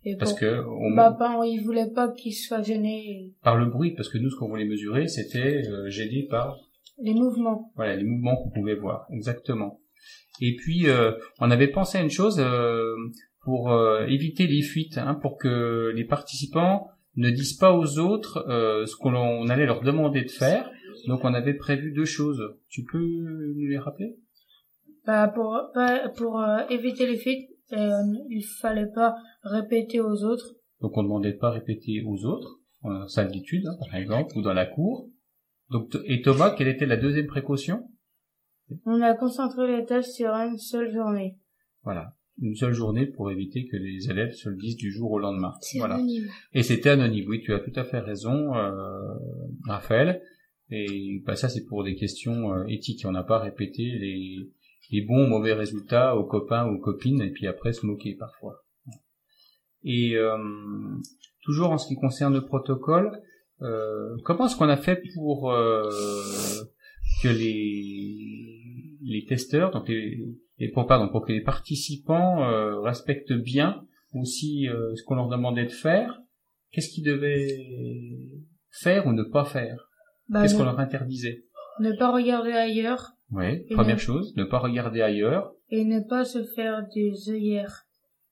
Et 0.09 0.15
Parce 0.15 0.31
pour- 0.31 0.39
que 0.39 0.63
on, 0.65 0.95
bah 0.95 1.15
pas, 1.19 1.41
il 1.45 1.61
voulait 1.65 1.91
pas 1.93 2.07
qu'ils 2.09 2.33
soient 2.33 2.61
gênés 2.61 3.33
par 3.43 3.57
le 3.57 3.65
bruit, 3.65 3.91
parce 3.95 4.07
que 4.09 4.17
nous, 4.17 4.29
ce 4.29 4.37
qu'on 4.37 4.47
voulait 4.47 4.65
mesurer, 4.65 5.07
c'était 5.07 5.61
euh, 5.67 5.89
gêné 5.89 6.27
par 6.29 6.57
les 6.99 7.13
mouvements. 7.13 7.71
voilà 7.75 7.95
les 7.97 8.05
mouvements 8.05 8.37
qu'on 8.37 8.49
pouvait 8.51 8.75
voir, 8.75 9.05
exactement. 9.11 9.81
Et 10.39 10.55
puis, 10.55 10.87
euh, 10.87 11.11
on 11.41 11.51
avait 11.51 11.67
pensé 11.67 11.97
à 11.97 12.01
une 12.01 12.09
chose 12.09 12.37
euh, 12.39 12.95
pour 13.43 13.71
euh, 13.71 14.05
éviter 14.07 14.47
les 14.47 14.61
fuites, 14.61 14.97
hein, 14.97 15.15
pour 15.21 15.37
que 15.37 15.91
les 15.95 16.05
participants 16.05 16.87
ne 17.17 17.29
disent 17.29 17.57
pas 17.57 17.73
aux 17.75 17.99
autres 17.99 18.45
euh, 18.47 18.85
ce 18.85 18.95
qu'on 18.95 19.13
on 19.15 19.47
allait 19.49 19.65
leur 19.65 19.81
demander 19.81 20.21
de 20.21 20.29
faire. 20.29 20.69
Donc, 21.07 21.19
on 21.23 21.33
avait 21.33 21.53
prévu 21.55 21.91
deux 21.91 22.05
choses. 22.05 22.41
Tu 22.69 22.83
peux 22.83 22.99
nous 22.99 23.67
les 23.67 23.77
rappeler? 23.77 24.15
Bah 25.05 25.27
pour 25.33 25.59
pas- 25.73 26.09
pour 26.17 26.39
euh, 26.39 26.59
éviter 26.69 27.05
les 27.07 27.17
fuites, 27.17 27.49
euh, 27.73 28.03
il 28.29 28.43
fallait 28.43 28.91
pas 28.93 29.15
répéter 29.43 29.99
aux 29.99 30.23
autres. 30.23 30.55
Donc, 30.81 30.97
on 30.97 31.03
demandait 31.03 31.33
de 31.33 31.37
pas 31.37 31.51
répéter 31.51 32.03
aux 32.05 32.25
autres, 32.25 32.59
en 32.81 33.07
salle 33.07 33.31
d'études, 33.31 33.67
hein, 33.67 33.77
par 33.79 33.95
exemple, 33.95 34.37
ou 34.37 34.41
dans 34.41 34.53
la 34.53 34.65
cour. 34.65 35.09
Donc, 35.69 35.97
et 36.05 36.21
Thomas, 36.21 36.51
quelle 36.51 36.67
était 36.67 36.85
la 36.85 36.97
deuxième 36.97 37.27
précaution? 37.27 37.89
On 38.85 39.01
a 39.01 39.13
concentré 39.15 39.77
les 39.77 39.85
tâches 39.85 40.07
sur 40.07 40.29
une 40.29 40.57
seule 40.57 40.93
journée. 40.93 41.37
Voilà. 41.83 42.13
Une 42.39 42.55
seule 42.55 42.73
journée 42.73 43.07
pour 43.07 43.31
éviter 43.31 43.65
que 43.65 43.77
les 43.77 44.09
élèves 44.11 44.33
se 44.33 44.49
le 44.49 44.57
disent 44.57 44.77
du 44.77 44.91
jour 44.91 45.11
au 45.11 45.19
lendemain. 45.19 45.53
Voilà. 45.77 45.95
anonyme. 45.95 46.27
Et 46.53 46.63
c'était 46.63 46.89
anonyme. 46.89 47.25
Oui, 47.27 47.41
tu 47.41 47.53
as 47.53 47.59
tout 47.59 47.71
à 47.75 47.83
fait 47.83 47.99
raison, 47.99 48.55
euh, 48.55 48.71
Raphaël. 49.65 50.21
Et 50.69 51.21
bah, 51.25 51.35
ça, 51.35 51.49
c'est 51.49 51.65
pour 51.65 51.83
des 51.83 51.95
questions 51.95 52.53
euh, 52.53 52.65
éthiques. 52.67 53.05
On 53.05 53.11
n'a 53.11 53.23
pas 53.23 53.39
répété 53.39 53.83
les, 53.83 54.49
les 54.91 55.01
bons 55.01 55.25
ou 55.25 55.27
mauvais 55.27 55.53
résultats 55.53 56.15
aux 56.15 56.25
copains 56.25 56.65
ou 56.67 56.75
aux 56.75 56.79
copines 56.79 57.21
et 57.21 57.31
puis 57.31 57.47
après 57.47 57.73
se 57.73 57.85
moquer 57.85 58.15
parfois. 58.15 58.63
Et 59.83 60.15
euh, 60.15 60.37
toujours 61.43 61.71
en 61.71 61.77
ce 61.77 61.87
qui 61.87 61.95
concerne 61.95 62.33
le 62.33 62.45
protocole, 62.45 63.21
euh, 63.61 64.15
comment 64.23 64.45
est-ce 64.47 64.55
qu'on 64.55 64.69
a 64.69 64.77
fait 64.77 65.01
pour 65.15 65.51
euh, 65.51 65.89
que 67.23 67.27
les 67.29 68.97
les 69.03 69.25
testeurs, 69.25 69.71
donc 69.71 69.87
les, 69.87 70.19
les 70.57 70.69
pour, 70.71 70.85
pardon, 70.87 71.07
pour 71.09 71.25
que 71.25 71.31
les 71.31 71.41
participants 71.41 72.43
euh, 72.49 72.79
respectent 72.81 73.33
bien 73.33 73.85
aussi 74.13 74.67
euh, 74.67 74.95
ce 74.95 75.03
qu'on 75.03 75.15
leur 75.15 75.27
demandait 75.29 75.65
de 75.65 75.71
faire 75.71 76.19
Qu'est-ce 76.71 76.89
qu'ils 76.89 77.05
devaient 77.05 77.47
faire 78.71 79.07
ou 79.07 79.13
ne 79.13 79.23
pas 79.23 79.45
faire? 79.45 79.89
Bah, 80.27 80.41
Qu'est-ce 80.41 80.55
qu'on 80.57 80.65
leur 80.65 80.79
interdisait? 80.79 81.43
ne 81.79 81.95
pas 81.97 82.11
regarder 82.11 82.51
ailleurs 82.51 83.11
Oui, 83.31 83.65
première 83.73 83.95
ne- 83.95 84.01
chose, 84.01 84.33
ne 84.37 84.43
pas 84.45 84.59
regarder 84.59 85.01
ailleurs 85.01 85.53
et 85.69 85.83
ne 85.83 85.99
pas 85.99 86.23
se 86.25 86.43
faire 86.55 86.87
des 86.95 87.29
œillères. 87.29 87.85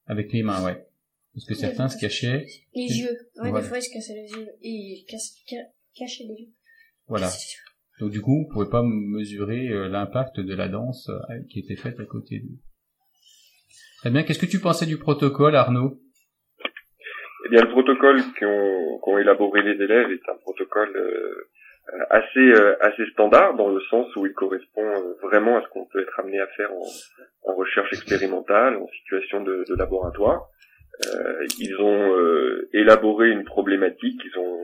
avec 0.08 0.32
les 0.32 0.42
mains, 0.44 0.64
ouais. 0.64 0.86
Parce 1.34 1.46
que 1.48 1.54
certains 1.54 1.90
se 1.90 2.00
cachaient, 2.00 2.46
Les 2.74 2.88
yeux. 3.00 3.10
Ouais, 3.42 3.50
voilà. 3.50 3.62
des 3.62 3.68
fois, 3.68 3.78
ils 3.78 3.82
se 3.82 3.94
cassaient 3.94 4.14
les 4.14 4.32
yeux. 4.32 4.48
Et 4.62 4.70
ils 4.70 5.06
cachaient 5.06 6.24
les 6.24 6.44
yeux. 6.44 6.52
voilà. 7.08 7.30
Donc 8.00 8.12
du 8.12 8.22
coup, 8.22 8.46
on 8.46 8.54
pouvait 8.54 8.70
pas 8.70 8.84
mesurer 8.84 9.68
euh, 9.70 9.88
l'impact 9.90 10.40
de 10.40 10.54
la 10.54 10.68
danse 10.70 11.10
euh, 11.10 11.40
qui 11.50 11.60
était 11.60 11.76
faite 11.78 12.00
à 12.00 12.06
côté 12.06 12.40
d'eux. 12.40 12.58
Très 14.00 14.12
bien. 14.12 14.24
Qu'est-ce 14.24 14.40
que 14.40 14.46
tu 14.46 14.60
pensais 14.60 14.86
du 14.86 14.98
protocole, 14.98 15.56
Arnaud? 15.56 16.00
Eh 17.46 17.50
bien, 17.50 17.62
le 17.62 17.70
protocole 17.70 18.22
qu'ont 18.40 19.00
qu'ont 19.02 19.18
élaboré 19.18 19.62
les 19.62 19.82
élèves 19.84 20.10
est 20.12 20.30
un 20.32 20.36
protocole 20.38 20.96
euh, 20.96 21.50
assez 22.10 22.40
euh, 22.40 22.76
assez 22.82 23.06
standard 23.12 23.56
dans 23.56 23.70
le 23.70 23.80
sens 23.82 24.14
où 24.16 24.26
il 24.26 24.34
correspond 24.34 24.86
euh, 24.86 25.14
vraiment 25.22 25.58
à 25.58 25.62
ce 25.62 25.68
qu'on 25.70 25.86
peut 25.86 26.02
être 26.02 26.20
amené 26.20 26.40
à 26.40 26.48
faire 26.48 26.72
en, 26.72 27.52
en 27.52 27.54
recherche 27.54 27.92
expérimentale, 27.94 28.78
en 28.78 28.88
situation 28.88 29.42
de, 29.42 29.66
de 29.68 29.76
laboratoire. 29.76 30.50
Euh, 31.06 31.46
ils 31.60 31.76
ont 31.80 32.16
euh, 32.16 32.70
élaboré 32.74 33.30
une 33.30 33.44
problématique, 33.44 34.22
ils 34.24 34.40
ont 34.40 34.60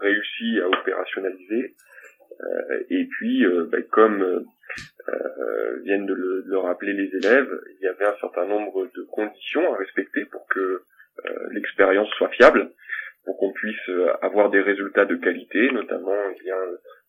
réussi 0.00 0.60
à 0.60 0.68
opérationnaliser. 0.68 1.74
Euh, 2.40 2.84
et 2.90 3.04
puis, 3.06 3.44
ben, 3.70 3.82
comme 3.90 4.46
viennent 5.84 6.06
de 6.06 6.14
le, 6.14 6.42
de 6.42 6.50
le 6.50 6.58
rappeler 6.58 6.92
les 6.92 7.10
élèves, 7.16 7.60
il 7.80 7.84
y 7.84 7.88
avait 7.88 8.06
un 8.06 8.16
certain 8.20 8.46
nombre 8.46 8.88
de 8.94 9.02
conditions 9.10 9.74
à 9.74 9.76
respecter 9.76 10.24
pour 10.26 10.46
que 10.48 10.82
l'expérience 11.50 12.08
soit 12.16 12.30
fiable, 12.30 12.70
pour 13.24 13.36
qu'on 13.38 13.52
puisse 13.52 13.88
euh, 13.88 14.12
avoir 14.22 14.50
des 14.50 14.60
résultats 14.60 15.04
de 15.04 15.16
qualité, 15.16 15.70
notamment 15.70 16.16
eh 16.34 16.42
bien 16.42 16.56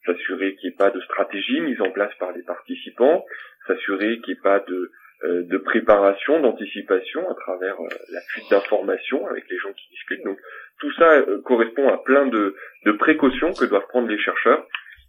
s'assurer 0.06 0.56
qu'il 0.56 0.70
n'y 0.70 0.74
ait 0.74 0.78
pas 0.78 0.92
de 0.92 1.00
stratégie 1.02 1.62
mise 1.62 1.82
en 1.82 1.92
place 1.92 2.14
par 2.20 2.32
les 2.34 2.44
participants, 2.44 3.26
s'assurer 3.68 4.20
qu'il 4.20 4.34
n'y 4.34 4.40
ait 4.40 4.44
pas 4.44 4.60
de, 4.60 4.92
euh, 5.24 5.44
de 5.44 5.58
préparation, 5.58 6.40
d'anticipation 6.42 7.30
à 7.30 7.36
travers 7.36 7.80
euh, 7.80 7.88
la 8.12 8.22
fuite 8.22 8.50
d'informations 8.52 9.26
avec 9.28 9.50
les 9.50 9.58
gens 9.58 9.72
qui 9.74 9.90
discutent. 9.92 10.24
Donc 10.26 10.38
tout 10.80 10.92
ça 10.94 11.24
correspond 11.46 11.88
à 11.88 11.98
plein 12.04 12.26
de, 12.26 12.56
de 12.86 12.92
précautions 12.92 13.54
que 13.54 13.66
doivent 13.66 13.88
prendre 13.88 14.10
les 14.10 14.20
chercheurs. 14.20 14.68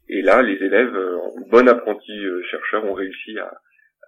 Et 0.08 0.23
là, 0.23 0.42
les 0.42 0.54
élèves, 0.54 0.94
euh, 0.94 1.16
en 1.16 1.40
bon 1.50 1.68
apprenti 1.68 2.12
euh, 2.25 2.42
chercheurs, 2.50 2.84
ont 2.84 2.92
réussi 2.92 3.38
à, 3.38 3.52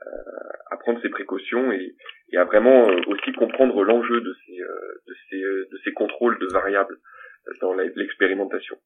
à- 0.06 0.74
à 0.74 0.76
prendre 0.78 1.00
ces 1.02 1.08
précautions 1.08 1.72
et, 1.72 1.94
et 2.32 2.36
à 2.36 2.44
vraiment 2.44 2.88
euh, 2.88 2.96
aussi 3.08 3.32
comprendre 3.38 3.82
l'enjeu 3.82 4.20
de 4.20 4.34
ces, 4.46 4.60
euh, 4.60 5.02
de, 5.06 5.14
ces, 5.30 5.36
euh, 5.42 5.68
de 5.72 5.78
ces 5.84 5.92
contrôles 5.92 6.38
de 6.40 6.46
variables 6.52 6.96
dans 7.60 7.72
l'expérimentation. 7.74 8.76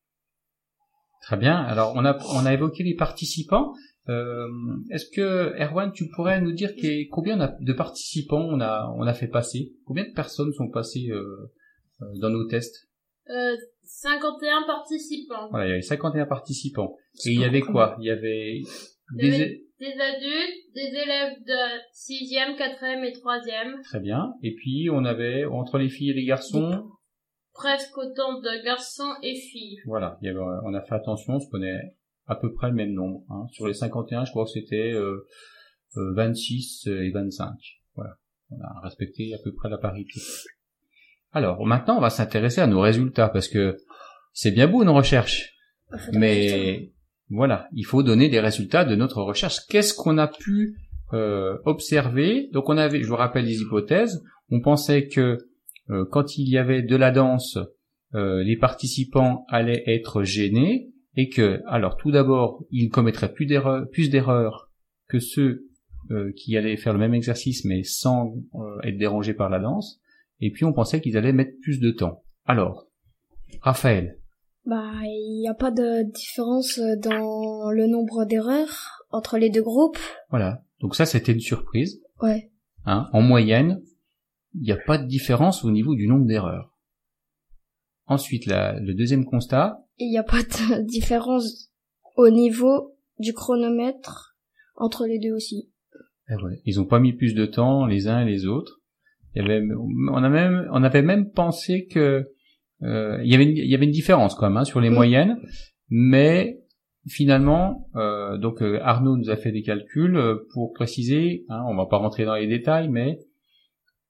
Très 1.23 1.37
bien. 1.37 1.57
Alors, 1.57 1.93
on 1.97 2.05
a, 2.05 2.19
on 2.35 2.47
a 2.47 2.53
évoqué 2.53 2.83
les 2.83 2.95
participants. 2.95 3.73
Euh, 4.09 4.47
Est-ce 4.91 5.07
que, 5.15 5.55
Erwan, 5.62 5.93
tu 5.93 6.05
pourrais 6.15 6.41
nous 6.41 6.53
dire 6.53 6.71
a- 6.71 7.09
combien 7.11 7.37
on 7.39 7.41
a 7.41 7.49
de 7.61 7.73
participants 7.73 8.47
on 8.50 8.61
a, 8.61 8.93
on 8.97 9.03
a 9.07 9.12
fait 9.15 9.29
passer? 9.29 9.73
Combien 9.87 10.05
de 10.05 10.12
personnes 10.15 10.53
sont 10.53 10.71
passées 10.71 11.09
euh, 11.11 11.50
euh, 12.03 12.07
dans 12.21 12.31
nos 12.31 12.47
tests? 12.49 12.89
Euh, 13.29 13.55
51 13.85 14.62
participants. 14.67 15.49
Voilà, 15.50 15.67
il 15.67 15.71
y 15.71 15.73
avait 15.73 15.83
51 15.83 16.27
participants. 16.27 16.97
Et 17.27 17.31
il 17.33 17.41
y 17.41 17.45
avait 17.45 17.61
quoi? 17.61 17.97
Il 18.00 18.07
y 18.07 18.11
avait 18.11 18.57
Il 19.17 19.25
y 19.27 19.31
des... 19.31 19.65
des 19.80 19.92
adultes, 19.99 20.75
des 20.75 20.88
élèves 20.94 21.38
de 21.46 21.80
6e, 21.94 22.56
4e 22.56 23.02
et 23.04 23.12
3e, 23.12 23.82
Très 23.84 24.00
bien. 24.00 24.34
Et 24.42 24.54
puis, 24.54 24.88
on 24.92 25.04
avait, 25.04 25.44
entre 25.46 25.78
les 25.78 25.88
filles 25.88 26.10
et 26.10 26.14
les 26.14 26.25
garçons, 26.26 26.90
presque 27.54 27.96
autant 27.96 28.40
de 28.40 28.64
garçons 28.64 29.12
et 29.22 29.34
filles. 29.34 29.78
voilà, 29.87 30.18
il 30.22 30.26
y 30.26 30.28
avait, 30.28 30.38
on 30.38 30.75
a 30.75 30.82
fait 30.82 30.94
attention, 30.94 31.34
on 31.34 31.40
se 31.40 31.49
connaît 31.50 31.80
à 32.26 32.37
peu 32.37 32.52
près 32.52 32.68
le 32.68 32.75
même 32.75 32.92
nombre. 32.92 33.25
hein. 33.30 33.46
Sur 33.52 33.66
les 33.66 33.75
51, 33.75 34.25
je 34.26 34.30
crois 34.30 34.44
que 34.44 34.50
c'était 34.50 34.92
euh, 34.92 35.26
euh, 35.96 36.14
26 36.14 36.87
et 36.87 37.10
25. 37.10 37.49
Voilà, 37.94 38.12
on 38.50 38.60
a 38.60 38.80
respecté 38.84 39.34
à 39.34 39.38
peu 39.42 39.52
près 39.54 39.68
la 39.68 39.78
parité. 39.78 40.20
Alors, 41.32 41.64
maintenant, 41.64 41.96
on 41.96 42.00
va 42.00 42.10
s'intéresser 42.10 42.60
à 42.60 42.66
nos 42.66 42.80
résultats, 42.80 43.28
parce 43.28 43.49
que 43.49 43.76
c'est 44.32 44.50
bien 44.52 44.68
beau 44.68 44.84
nos 44.84 44.94
recherches, 44.94 45.52
mais 46.12 46.92
voilà, 47.30 47.68
il 47.72 47.84
faut 47.84 48.02
donner 48.02 48.28
des 48.28 48.40
résultats 48.40 48.84
de 48.84 48.96
notre 48.96 49.22
recherche. 49.22 49.60
Qu'est-ce 49.68 49.94
qu'on 49.94 50.18
a 50.18 50.26
pu 50.26 50.76
euh, 51.12 51.58
observer? 51.64 52.49
Donc, 52.52 52.68
on 52.68 52.76
avait, 52.76 53.02
je 53.02 53.08
vous 53.08 53.16
rappelle 53.16 53.44
les 53.44 53.60
hypothèses. 53.60 54.22
On 54.50 54.60
pensait 54.60 55.06
que 55.06 55.38
euh, 55.90 56.04
quand 56.10 56.37
il 56.37 56.49
y 56.49 56.58
avait 56.58 56.82
de 56.82 56.96
la 56.96 57.12
danse, 57.12 57.56
euh, 58.14 58.42
les 58.42 58.56
participants 58.56 59.44
allaient 59.49 59.84
être 59.87 60.25
gênés 60.25 60.90
et 61.16 61.28
que, 61.28 61.62
alors 61.66 61.96
tout 61.96 62.10
d'abord, 62.10 62.64
ils 62.70 62.90
commettraient 62.90 63.32
plus 63.32 63.46
d'erreurs, 63.46 63.88
plus 63.90 64.10
d'erreurs 64.10 64.70
que 65.08 65.18
ceux 65.18 65.66
qui 66.34 66.56
allaient 66.56 66.76
faire 66.76 66.92
le 66.92 66.99
même 66.99 67.14
exercice 67.14 67.64
mais 67.64 67.84
sans 67.84 68.34
être 68.82 68.99
dérangés 68.99 69.34
par 69.34 69.49
la 69.49 69.60
danse. 69.60 70.00
Et 70.40 70.50
puis 70.50 70.64
on 70.64 70.72
pensait 70.72 71.00
qu'ils 71.00 71.16
allaient 71.16 71.32
mettre 71.32 71.52
plus 71.62 71.78
de 71.78 71.92
temps. 71.92 72.25
Alors, 72.46 72.87
Raphaël, 73.60 74.20
Bah, 74.67 74.93
il 75.05 75.38
n'y 75.40 75.49
a 75.49 75.55
pas 75.55 75.71
de 75.71 76.02
différence 76.12 76.79
dans 76.99 77.71
le 77.71 77.87
nombre 77.87 78.25
d'erreurs 78.25 79.05
entre 79.11 79.38
les 79.38 79.50
deux 79.50 79.62
groupes. 79.62 79.99
voilà. 80.31 80.62
Donc 80.81 80.95
ça, 80.95 81.05
c'était 81.07 81.33
une 81.33 81.40
surprise. 81.40 82.00
Ouais. 82.23 82.50
Hein. 82.87 83.09
En 83.12 83.21
moyenne, 83.21 83.83
il 84.55 84.62
n'y 84.62 84.73
a 84.73 84.76
pas 84.79 84.97
de 84.99 85.07
différence 85.07 85.64
au 85.64 85.71
niveau 85.71 85.95
du 85.95 86.07
nombre 86.07 86.26
d'erreurs. 86.26 86.75
Ensuite, 88.07 88.47
la- 88.47 88.79
le 88.81 88.95
deuxième 88.95 89.25
constat, 89.25 89.85
Il 89.99 90.11
n'y 90.11 90.19
a 90.19 90.23
pas 90.23 90.43
de 90.43 90.83
différence 90.87 91.71
au 92.17 92.31
niveau 92.31 92.97
du 93.19 93.33
chronomètre 93.35 94.37
entre 94.76 95.07
les 95.07 95.19
deux 95.19 95.33
aussi. 95.33 95.71
Eh 96.31 96.35
ouais, 96.43 96.61
Ils 96.64 96.81
ont 96.81 96.87
pas 96.87 96.99
mis 97.00 97.12
plus 97.12 97.35
de 97.35 97.45
temps 97.47 97.85
les 97.87 98.09
uns 98.09 98.21
et 98.21 98.25
les 98.31 98.47
autres. 98.47 98.81
Il 99.35 99.43
y 99.43 99.45
avait, 99.45 99.62
on 100.11 100.23
a 100.25 100.29
même, 100.29 100.69
on 100.73 100.83
avait 100.83 101.02
même 101.02 101.31
pensé 101.31 101.87
que 101.87 101.99
euh, 102.00 102.23
il 102.82 103.30
y 103.30 103.34
avait, 103.34 103.44
une, 103.44 103.56
il 103.56 103.66
y 103.70 103.75
avait 103.75 103.84
une 103.87 103.90
différence 103.90 104.34
quand 104.34 104.49
même 104.49 104.56
hein, 104.56 104.64
sur 104.64 104.80
les 104.80 104.88
Oui. 104.88 104.94
moyennes, 104.94 105.38
mais 105.88 106.60
finalement, 107.08 107.88
euh, 107.96 108.38
donc 108.38 108.62
euh, 108.62 108.78
Arnaud 108.82 109.16
nous 109.16 109.30
a 109.30 109.37
fait 109.37 109.52
des 109.52 109.62
calculs 109.62 110.16
euh, 110.16 110.37
pour 110.52 110.72
préciser. 110.72 111.44
Hein, 111.49 111.62
on 111.66 111.75
va 111.75 111.87
pas 111.87 111.96
rentrer 111.96 112.25
dans 112.25 112.34
les 112.34 112.46
détails, 112.46 112.88
mais 112.88 113.18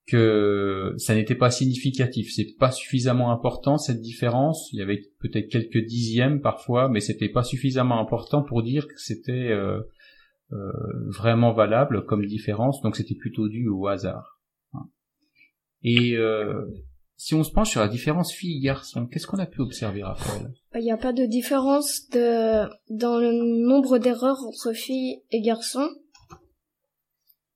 que 0.07 0.93
ça 0.97 1.15
n'était 1.15 1.35
pas 1.35 1.51
significatif, 1.51 2.31
c'est 2.35 2.55
pas 2.59 2.71
suffisamment 2.71 3.31
important 3.31 3.77
cette 3.77 4.01
différence. 4.01 4.69
Il 4.73 4.79
y 4.79 4.81
avait 4.81 5.01
peut-être 5.19 5.47
quelques 5.47 5.85
dixièmes 5.85 6.41
parfois, 6.41 6.89
mais 6.89 6.99
c'était 6.99 7.29
pas 7.29 7.43
suffisamment 7.43 7.99
important 7.99 8.41
pour 8.41 8.63
dire 8.63 8.87
que 8.87 8.97
c'était 8.97 9.31
euh, 9.31 9.79
euh, 10.51 10.71
vraiment 11.07 11.53
valable 11.53 12.05
comme 12.05 12.25
différence, 12.25 12.81
donc 12.81 12.95
c'était 12.95 13.15
plutôt 13.15 13.47
dû 13.47 13.69
au 13.69 13.87
hasard. 13.87 14.41
Et 15.83 16.17
euh, 16.17 16.65
si 17.21 17.35
on 17.35 17.43
se 17.43 17.51
penche 17.51 17.69
sur 17.69 17.81
la 17.81 17.87
différence 17.87 18.33
filles-garçons, 18.33 19.05
qu'est-ce 19.05 19.27
qu'on 19.27 19.37
a 19.37 19.45
pu 19.45 19.61
observer, 19.61 20.01
Raphaël? 20.01 20.51
Il 20.73 20.81
n'y 20.81 20.91
a 20.91 20.97
pas 20.97 21.13
de 21.13 21.27
différence 21.27 22.09
de, 22.09 22.67
dans 22.89 23.19
le 23.19 23.31
nombre 23.31 23.99
d'erreurs 23.99 24.43
entre 24.43 24.73
filles 24.73 25.21
et 25.29 25.39
garçons. 25.41 25.87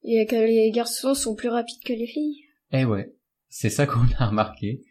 Et 0.04 0.28
que 0.28 0.36
les 0.36 0.70
garçons 0.70 1.16
sont 1.16 1.34
plus 1.34 1.50
rapides 1.50 1.82
que 1.84 1.94
les 1.94 2.06
filles. 2.06 2.44
Eh 2.74 2.86
ouais, 2.86 3.16
c'est 3.50 3.72
ça 3.72 3.88
qu'on 3.88 4.06
a 4.20 4.28
remarqué. 4.28 4.82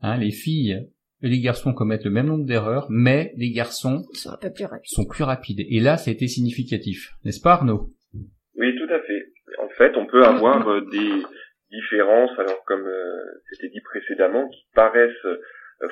Hein, 0.00 0.16
les 0.16 0.32
filles 0.32 0.90
et 1.22 1.28
les 1.28 1.38
garçons 1.38 1.72
commettent 1.72 2.06
le 2.06 2.10
même 2.10 2.26
nombre 2.26 2.44
d'erreurs, 2.44 2.88
mais 2.90 3.34
les 3.36 3.52
garçons 3.52 4.04
sont 4.14 4.30
un 4.30 4.36
peu 4.36 4.52
plus 4.52 4.64
rapides. 4.64 4.90
sont 4.90 5.06
plus 5.06 5.22
rapides. 5.22 5.60
Et 5.60 5.78
là, 5.78 5.96
c'était 5.96 6.26
significatif, 6.26 7.12
n'est-ce 7.22 7.40
pas, 7.40 7.52
Arnaud? 7.52 7.94
Oui, 8.12 8.66
tout 8.76 8.92
à 8.92 8.98
fait. 8.98 9.62
En 9.62 9.68
fait, 9.78 9.96
on 9.96 10.06
peut 10.06 10.24
avoir 10.24 10.66
euh, 10.66 10.80
des 10.90 11.22
différences, 11.70 12.36
alors 12.38 12.64
comme 12.64 12.86
euh, 12.86 13.42
c'était 13.50 13.68
dit 13.68 13.80
précédemment, 13.80 14.48
qui 14.48 14.66
paraissent 14.74 15.24
euh, 15.24 15.40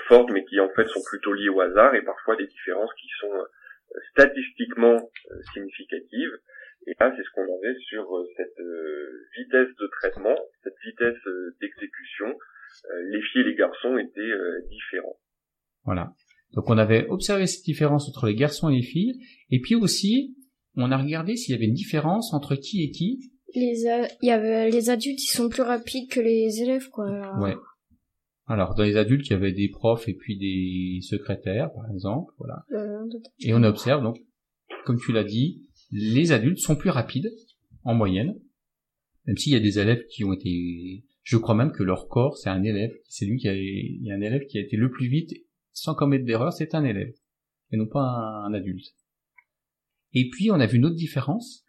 fortes, 0.09 0.31
mais 0.33 0.45
qui 0.45 0.61
en 0.61 0.69
fait 0.71 0.87
sont 0.87 1.03
plutôt 1.05 1.33
liées 1.33 1.49
au 1.49 1.61
hasard, 1.61 1.95
et 1.95 2.03
parfois 2.03 2.37
des 2.37 2.47
différences 2.47 2.93
qui 2.95 3.09
sont 3.21 3.35
euh, 3.35 3.99
statistiquement 4.13 4.97
euh, 4.97 5.35
significatives. 5.53 6.33
Et 6.87 6.95
là, 7.01 7.13
c'est 7.17 7.23
ce 7.23 7.31
qu'on 7.35 7.43
avait 7.43 7.79
sur 7.89 8.17
euh, 8.17 8.27
cette 8.37 8.61
euh, 8.61 9.27
vitesse 9.39 9.75
de 9.81 9.87
traitement, 10.01 10.37
cette 10.63 10.77
vitesse 10.85 11.27
euh, 11.27 11.57
d'exécution. 11.61 12.27
Euh, 12.27 13.03
les 13.11 13.23
filles 13.23 13.43
et 13.43 13.45
les 13.45 13.55
garçons 13.55 13.97
étaient 13.99 14.21
euh, 14.21 14.61
différents. 14.69 15.17
Voilà. 15.85 16.13
Donc 16.55 16.69
on 16.69 16.79
avait 16.79 17.07
observé 17.09 17.47
cette 17.47 17.65
différence 17.65 18.09
entre 18.09 18.27
les 18.27 18.35
garçons 18.35 18.69
et 18.69 18.77
les 18.77 18.83
filles, 18.83 19.21
et 19.51 19.61
puis 19.61 19.75
aussi, 19.75 20.37
on 20.77 20.91
a 20.93 20.97
regardé 20.97 21.37
s'il 21.37 21.55
y 21.55 21.57
avait 21.57 21.67
une 21.67 21.75
différence 21.75 22.33
entre 22.33 22.55
qui 22.55 22.85
et 22.85 22.91
qui. 22.91 23.33
Les, 23.55 23.87
a- 23.87 24.09
il 24.23 24.29
y 24.29 24.31
avait, 24.31 24.71
les 24.71 24.91
adultes, 24.91 25.23
ils 25.23 25.29
sont 25.35 25.49
plus 25.49 25.63
rapides 25.63 26.11
que 26.11 26.21
les 26.21 26.61
élèves, 26.61 26.89
quoi. 26.91 27.07
Ouais. 27.41 27.55
Alors, 28.47 28.75
dans 28.75 28.83
les 28.83 28.97
adultes, 28.97 29.27
il 29.29 29.31
y 29.31 29.37
avait 29.37 29.53
des 29.53 29.69
profs 29.69 30.09
et 30.09 30.15
puis 30.15 30.37
des 30.37 31.01
secrétaires, 31.03 31.73
par 31.73 31.91
exemple, 31.93 32.33
voilà. 32.39 32.65
Euh, 32.73 33.05
Et 33.41 33.55
on 33.55 33.63
observe 33.63 34.03
donc, 34.03 34.19
comme 34.85 34.99
tu 34.99 35.13
l'as 35.13 35.25
dit, 35.25 35.63
les 35.93 36.33
adultes 36.33 36.59
sont 36.59 36.77
plus 36.77 36.91
rapides 36.91 37.31
en 37.85 37.95
moyenne, 37.95 38.35
même 39.27 39.37
s'il 39.37 39.53
y 39.53 39.57
a 39.57 39.61
des 39.61 39.79
élèves 39.79 40.05
qui 40.11 40.25
ont 40.25 40.33
été, 40.33 41.05
je 41.23 41.37
crois 41.39 41.55
même 41.55 41.73
que 41.73 41.83
leur 41.83 42.09
corps, 42.09 42.37
c'est 42.37 42.51
un 42.51 42.63
élève, 42.63 42.91
c'est 43.09 43.25
lui 43.25 43.39
qui 43.39 43.49
a, 43.49 43.55
il 43.55 44.03
y 44.03 44.11
a 44.11 44.15
un 44.15 44.21
élève 44.21 44.45
qui 44.47 44.59
a 44.59 44.61
été 44.61 44.77
le 44.77 44.91
plus 44.91 45.09
vite 45.09 45.31
sans 45.73 45.95
commettre 45.95 46.25
d'erreur, 46.27 46.53
c'est 46.53 46.75
un 46.75 46.85
élève 46.85 47.15
et 47.73 47.77
non 47.77 47.87
pas 47.87 48.01
un, 48.03 48.45
un 48.45 48.55
adulte. 48.55 48.95
Et 50.13 50.29
puis 50.31 50.51
on 50.51 50.61
a 50.61 50.67
vu 50.67 50.77
une 50.77 50.85
autre 50.87 50.97
différence. 50.97 51.64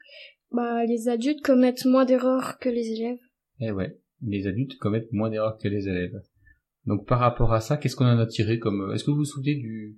Bah, 0.55 0.85
les 0.85 1.09
adultes 1.09 1.41
commettent 1.41 1.85
moins 1.85 2.05
d'erreurs 2.05 2.57
que 2.59 2.69
les 2.69 2.91
élèves. 2.93 3.19
Eh 3.59 3.71
ouais, 3.71 3.97
les 4.21 4.47
adultes 4.47 4.77
commettent 4.77 5.11
moins 5.11 5.29
d'erreurs 5.29 5.57
que 5.57 5.67
les 5.67 5.87
élèves. 5.87 6.21
Donc 6.85 7.07
par 7.07 7.19
rapport 7.19 7.53
à 7.53 7.61
ça, 7.61 7.77
qu'est-ce 7.77 7.95
qu'on 7.95 8.05
en 8.05 8.19
a 8.19 8.25
tiré 8.27 8.59
comme 8.59 8.91
Est-ce 8.93 9.03
que 9.03 9.11
vous 9.11 9.17
vous 9.17 9.25
souvenez 9.25 9.55
du 9.55 9.95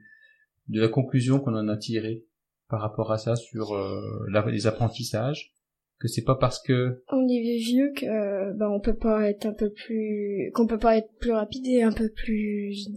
de 0.69 0.81
la 0.81 0.87
conclusion 0.89 1.39
qu'on 1.39 1.55
en 1.55 1.67
a 1.69 1.77
tirée 1.77 2.25
par 2.69 2.81
rapport 2.81 3.11
à 3.11 3.17
ça 3.17 3.35
sur 3.35 3.73
euh, 3.73 4.25
la- 4.29 4.49
les 4.49 4.67
apprentissages? 4.67 5.53
Que 5.99 6.07
c'est 6.07 6.23
pas 6.23 6.35
parce 6.35 6.61
que 6.61 7.01
On 7.11 7.27
est 7.27 7.57
vieux 7.57 7.91
que, 7.97 8.05
euh, 8.05 8.53
bah, 8.53 8.69
on 8.69 8.79
peut 8.79 8.95
pas 8.95 9.27
être 9.31 9.47
un 9.47 9.53
peu 9.53 9.71
plus, 9.71 10.51
qu'on 10.53 10.67
peut 10.67 10.77
pas 10.77 10.95
être 10.97 11.09
plus 11.19 11.31
rapide 11.31 11.65
et 11.65 11.81
un 11.81 11.91
peu 11.91 12.09
plus 12.09 12.87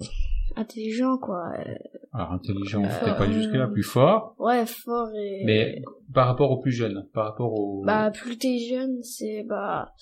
intelligent, 0.56 1.18
quoi. 1.18 1.52
Euh, 1.58 1.74
alors 2.12 2.32
intelligent, 2.32 2.82
Euh, 2.84 3.00
peut-être 3.00 3.18
pas 3.18 3.30
jusque 3.30 3.52
là, 3.54 3.68
plus 3.68 3.82
fort, 3.82 4.34
Ouais, 4.38 4.64
fort 4.66 5.08
et... 5.14 5.42
mais 5.44 5.82
par 6.12 6.26
rapport 6.26 6.50
aux 6.50 6.58
plus 6.60 6.72
jeunes, 6.72 7.06
par 7.12 7.24
rapport 7.26 7.52
aux 7.52 7.84
Bah, 7.84 8.10
plus 8.10 8.36
t'es 8.38 8.58
jeune, 8.58 9.02
c'est, 9.02 9.44
bah, 9.48 9.92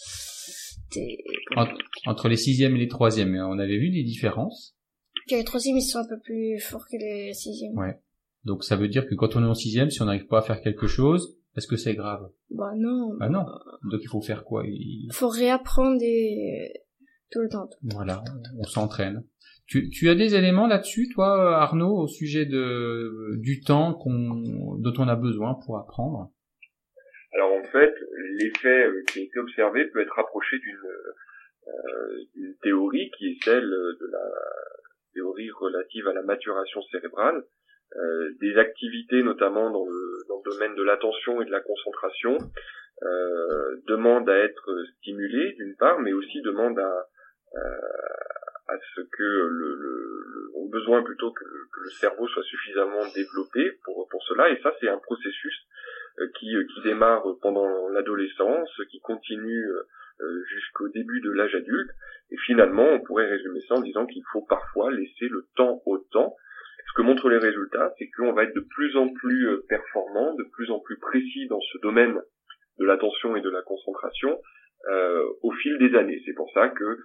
t'es, 0.90 1.18
entre, 1.56 1.74
entre 2.06 2.28
les 2.28 2.36
sixièmes 2.36 2.76
et 2.76 2.78
les 2.78 2.88
troisièmes, 2.88 3.34
on 3.36 3.58
avait 3.58 3.78
vu 3.78 3.90
des 3.90 4.02
différences. 4.04 4.74
que 5.28 5.34
les 5.34 5.44
troisièmes, 5.44 5.76
ils 5.76 5.82
sont 5.82 5.98
un 5.98 6.08
peu 6.08 6.18
plus 6.20 6.58
forts 6.60 6.86
que 6.90 6.96
les 6.98 7.32
sixièmes. 7.34 7.76
Ouais. 7.76 8.00
Donc 8.44 8.64
ça 8.64 8.76
veut 8.76 8.88
dire 8.88 9.06
que 9.06 9.14
quand 9.14 9.36
on 9.36 9.42
est 9.42 9.48
en 9.48 9.54
sixième, 9.54 9.90
si 9.90 10.00
on 10.00 10.06
n'arrive 10.06 10.26
pas 10.26 10.38
à 10.38 10.42
faire 10.42 10.60
quelque 10.62 10.86
chose, 10.86 11.36
est-ce 11.56 11.66
que 11.66 11.76
c'est 11.76 11.94
grave? 11.94 12.28
Bah, 12.50 12.72
non. 12.76 13.16
Ah 13.20 13.28
non. 13.28 13.44
Donc 13.90 14.00
il 14.02 14.08
faut 14.08 14.20
faire 14.22 14.44
quoi? 14.44 14.62
Il- 14.66 15.08
Faut 15.12 15.28
réapprendre 15.28 15.98
et... 16.00 16.72
tout 17.30 17.40
le 17.40 17.48
temps. 17.50 17.68
Voilà, 17.82 18.22
on 18.58 18.62
s'entraîne. 18.62 19.24
Tu, 19.68 19.90
tu 19.90 20.08
as 20.08 20.14
des 20.14 20.34
éléments 20.34 20.66
là-dessus, 20.66 21.08
toi, 21.12 21.56
Arnaud, 21.56 21.98
au 21.98 22.06
sujet 22.06 22.46
de 22.46 23.36
du 23.36 23.60
temps 23.60 23.92
qu'on 23.94 24.76
dont 24.78 24.94
on 24.98 25.08
a 25.08 25.16
besoin 25.16 25.54
pour 25.64 25.78
apprendre? 25.78 26.30
Alors 27.34 27.52
en 27.52 27.64
fait, 27.64 27.94
l'effet 28.38 28.86
euh, 28.86 29.02
qui 29.08 29.20
a 29.20 29.22
été 29.24 29.38
observé 29.38 29.84
peut 29.86 30.00
être 30.00 30.14
rapproché 30.14 30.58
d'une 30.58 30.88
euh, 31.68 32.54
théorie 32.62 33.10
qui 33.18 33.32
est 33.32 33.44
celle 33.44 33.68
de 33.68 34.08
la 34.10 34.24
théorie 35.12 35.50
relative 35.50 36.08
à 36.08 36.14
la 36.14 36.22
maturation 36.22 36.80
cérébrale. 36.90 37.44
Euh, 37.96 38.30
des 38.40 38.56
activités, 38.58 39.22
notamment 39.22 39.70
dans 39.70 39.86
le, 39.86 40.24
dans 40.28 40.42
le 40.44 40.50
domaine 40.50 40.74
de 40.74 40.82
l'attention 40.82 41.40
et 41.40 41.46
de 41.46 41.50
la 41.50 41.60
concentration, 41.60 42.36
euh, 43.02 43.80
demandent 43.86 44.28
à 44.28 44.36
être 44.36 44.84
stimulées 44.98 45.54
d'une 45.58 45.74
part, 45.76 45.98
mais 46.00 46.12
aussi 46.12 46.42
demandent 46.42 46.78
à, 46.78 47.06
à, 47.56 47.60
à 48.68 48.76
ce 48.94 49.00
que 49.00 49.22
le, 49.22 49.74
le, 49.74 49.74
le- 49.74 50.48
besoin 50.70 51.02
plutôt 51.02 51.32
que, 51.32 51.44
que 51.44 51.80
le 51.80 51.90
cerveau 51.98 52.28
soit 52.28 52.42
suffisamment 52.42 53.00
développé 53.14 53.72
pour, 53.84 54.06
pour 54.10 54.22
cela. 54.24 54.50
Et 54.50 54.60
ça, 54.62 54.74
c'est 54.78 54.88
un 54.88 54.98
processus 54.98 55.66
euh, 56.18 56.28
qui, 56.38 56.54
euh, 56.54 56.64
qui 56.74 56.82
démarre 56.82 57.24
pendant 57.40 57.88
l'adolescence, 57.88 58.70
qui 58.90 59.00
continue 59.00 59.64
euh, 60.20 60.44
jusqu'au 60.52 60.88
début 60.88 61.20
de 61.22 61.30
l'âge 61.30 61.54
adulte. 61.54 61.90
Et 62.30 62.36
finalement, 62.44 62.86
on 62.86 63.00
pourrait 63.00 63.28
résumer 63.28 63.60
ça 63.66 63.76
en 63.76 63.80
disant 63.80 64.04
qu'il 64.04 64.22
faut 64.30 64.42
parfois 64.42 64.92
laisser 64.92 65.28
le 65.28 65.46
temps 65.56 65.80
au 65.86 65.98
temps. 66.12 66.36
Ce 66.88 66.92
que 66.96 67.02
montrent 67.02 67.30
les 67.30 67.38
résultats, 67.38 67.94
c'est 67.98 68.10
qu'on 68.10 68.32
va 68.34 68.44
être 68.44 68.54
de 68.54 68.66
plus 68.68 68.94
en 68.96 69.08
plus 69.08 69.48
performant, 69.68 70.34
de 70.34 70.44
plus 70.52 70.70
en 70.70 70.80
plus 70.80 70.98
précis 70.98 71.46
dans 71.48 71.60
ce 71.60 71.78
domaine 71.78 72.20
de 72.78 72.84
l'attention 72.84 73.36
et 73.36 73.40
de 73.40 73.50
la 73.50 73.62
concentration 73.62 74.38
euh, 74.88 75.22
au 75.42 75.52
fil 75.52 75.76
des 75.78 75.94
années. 75.96 76.20
C'est 76.24 76.32
pour 76.32 76.50
ça 76.52 76.68
que 76.68 76.84
euh, 76.84 76.98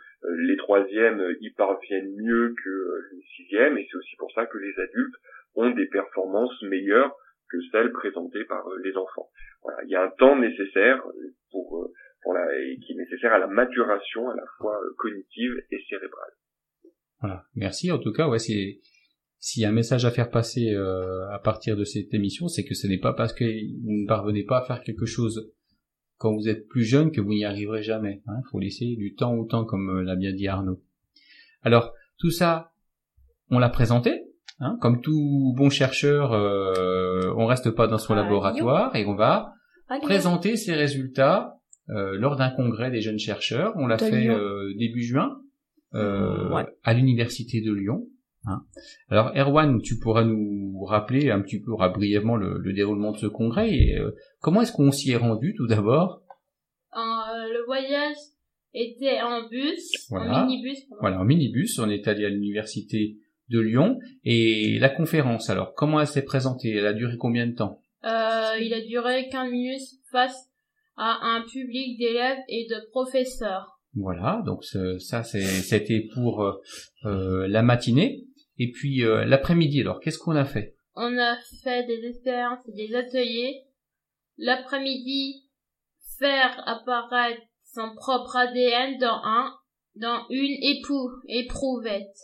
les 0.48 0.58
troisièmes 0.58 1.22
y 1.42 1.50
parviennent 1.52 2.14
mieux 2.16 2.56
que 2.64 2.70
euh, 2.70 3.10
les 3.12 3.22
sixièmes, 3.36 3.78
et 3.78 3.88
c'est 3.90 3.98
aussi 3.98 4.16
pour 4.18 4.32
ça 4.32 4.46
que 4.46 4.58
les 4.58 4.74
adultes 4.80 5.16
ont 5.56 5.70
des 5.72 5.88
performances 5.88 6.62
meilleures 6.64 7.16
que 7.50 7.58
celles 7.72 7.92
présentées 7.92 8.46
par 8.46 8.66
euh, 8.68 8.80
les 8.84 8.96
enfants. 8.96 9.30
Voilà, 9.64 9.84
il 9.84 9.90
y 9.90 9.96
a 9.96 10.04
un 10.04 10.10
temps 10.18 10.40
nécessaire 10.40 11.04
pour, 11.52 11.90
pour 12.22 12.34
la, 12.34 12.46
et 12.60 12.78
qui 12.80 12.94
est 12.94 12.96
nécessaire 12.96 13.34
à 13.34 13.40
la 13.40 13.48
maturation 13.48 14.30
à 14.30 14.36
la 14.36 14.46
fois 14.58 14.80
cognitive 14.98 15.54
et 15.72 15.80
cérébrale. 15.90 16.32
Voilà. 17.22 17.46
Merci. 17.56 17.92
En 17.92 18.00
tout 18.00 18.12
cas, 18.12 18.28
ouais, 18.28 18.40
c'est 18.40 18.80
s'il 19.40 19.62
y 19.62 19.66
a 19.66 19.70
un 19.70 19.74
message 19.74 20.06
à 20.06 20.12
faire 20.12 20.30
passer 20.30 20.76
à 20.76 21.40
partir 21.40 21.78
de 21.78 21.84
cette 21.86 22.14
émission, 22.14 22.48
c'est 22.48 22.66
que 22.66 22.74
ce 22.74 22.88
n'est 22.88 23.00
pas 23.00 23.14
parce 23.14 23.34
que 23.34 23.44
vous 23.44 23.92
ne 23.92 24.08
parvenez 24.08 24.44
pas 24.44 24.60
à 24.60 24.66
faire 24.66 24.82
quelque 24.82 25.06
chose 25.06 25.54
quand 26.18 26.34
vous 26.34 26.48
êtes 26.48 26.68
plus 26.68 26.84
jeune 26.84 27.12
que 27.12 27.22
vous 27.22 27.32
n'y 27.34 27.46
arriverez 27.46 27.84
jamais. 27.84 28.22
Il 28.28 28.44
faut 28.50 28.60
laisser 28.60 28.96
du 28.96 29.14
temps 29.16 29.34
au 29.36 29.46
temps, 29.46 29.66
comme 29.66 29.90
euh, 29.90 30.04
l'a 30.04 30.16
bien 30.16 30.34
dit 30.34 30.48
Arnaud. 30.48 30.82
Alors, 31.64 31.94
tout 32.18 32.32
ça, 32.32 32.72
on 33.50 33.60
l'a 33.60 33.70
présenté. 33.70 34.24
Hein, 34.60 34.78
comme 34.82 35.02
tout 35.02 35.54
bon 35.58 35.70
chercheur, 35.70 36.32
euh, 36.32 37.34
on 37.36 37.46
reste 37.46 37.72
pas 37.72 37.88
dans 37.88 37.98
son 37.98 38.14
À 38.14 38.18
laboratoire 38.18 38.96
et 38.96 39.06
on 39.06 39.16
va 39.16 39.54
présenter 40.04 40.56
ses 40.56 40.74
résultats 40.74 41.58
euh, 41.90 42.16
lors 42.18 42.36
d'un 42.38 42.50
congrès 42.50 42.90
des 42.92 43.02
jeunes 43.02 43.20
chercheurs. 43.20 43.74
On 43.76 43.88
l'a 43.88 43.98
fait 43.98 44.30
euh, 44.30 44.74
début 44.78 45.04
juin 45.04 45.42
euh, 45.96 46.50
Ouais. 46.54 46.66
à 46.84 46.94
l'université 46.94 47.62
de 47.62 47.74
Lyon. 47.74 48.08
Hein. 48.46 48.64
Alors 49.10 49.32
Erwan, 49.36 49.82
tu 49.82 49.98
pourras 50.00 50.24
nous 50.24 50.84
rappeler 50.86 51.30
un 51.32 51.42
petit 51.42 51.60
peu 51.62 51.72
brièvement 51.94 52.36
le, 52.36 52.58
le 52.58 52.74
déroulement 52.74 53.12
de 53.12 53.18
ce 53.18 53.28
congrès 53.28 53.72
et 53.74 53.98
euh, 53.98 54.12
comment 54.40 54.62
est-ce 54.62 54.72
qu'on 54.72 54.92
s'y 54.92 55.12
est 55.12 55.18
rendu 55.18 55.54
tout 55.56 55.68
d'abord? 55.68 56.22
Euh, 56.96 57.00
le 57.54 57.66
voyage 57.66 58.16
était 58.74 59.22
en 59.22 59.48
bus, 59.50 60.08
Voilà. 60.10 60.44
en 60.44 60.46
minibus. 60.48 60.80
pardon. 60.90 61.02
Voilà, 61.02 61.20
en 61.22 61.26
minibus, 61.26 61.80
on 61.80 61.90
est 61.90 62.08
allé 62.08 62.26
à 62.26 62.30
l'université 62.30 63.18
de 63.50 63.60
Lyon 63.60 64.00
et 64.24 64.78
la 64.80 64.90
conférence. 64.90 65.50
Alors 65.50 65.74
comment 65.74 66.00
elle 66.00 66.08
s'est 66.08 66.24
présentée? 66.26 66.70
Elle 66.76 66.88
a 66.88 66.94
duré 66.94 67.18
combien 67.18 67.46
de 67.48 67.54
temps? 67.56 67.80
Euh, 68.06 68.58
il 68.62 68.74
a 68.74 68.82
duré 68.82 69.30
15 69.30 69.50
minutes 69.52 69.82
face 70.12 70.36
à 70.98 71.20
un 71.24 71.42
public 71.42 71.98
d'élèves 71.98 72.38
et 72.50 72.68
de 72.70 72.76
professeurs. 72.92 73.80
Voilà, 73.96 74.42
donc 74.46 74.64
ce- 74.64 74.98
ça 74.98 75.24
c'était 75.24 76.08
pour 76.16 76.44
euh, 77.06 77.48
la 77.48 77.62
matinée 77.62 78.24
et 78.58 78.72
puis 78.72 79.04
euh, 79.04 79.26
l'après-midi. 79.26 79.82
Alors 79.82 80.00
qu'est-ce 80.00 80.20
qu'on 80.20 80.36
a 80.36 80.46
fait? 80.46 80.76
On 80.96 81.18
a 81.18 81.38
fait 81.64 81.86
des 81.88 82.08
expériences 82.08 82.68
et 82.68 82.88
des 82.88 82.96
ateliers. 82.96 83.64
L'après-midi, 84.38 85.50
faire 86.20 86.62
apparaître 86.68 87.42
son 87.64 87.96
propre 87.96 88.36
ADN 88.36 88.98
dans 89.00 89.22
un, 89.24 89.54
dans 89.96 90.26
une 90.30 90.58
époux, 90.62 91.10
éprouvette. 91.28 92.16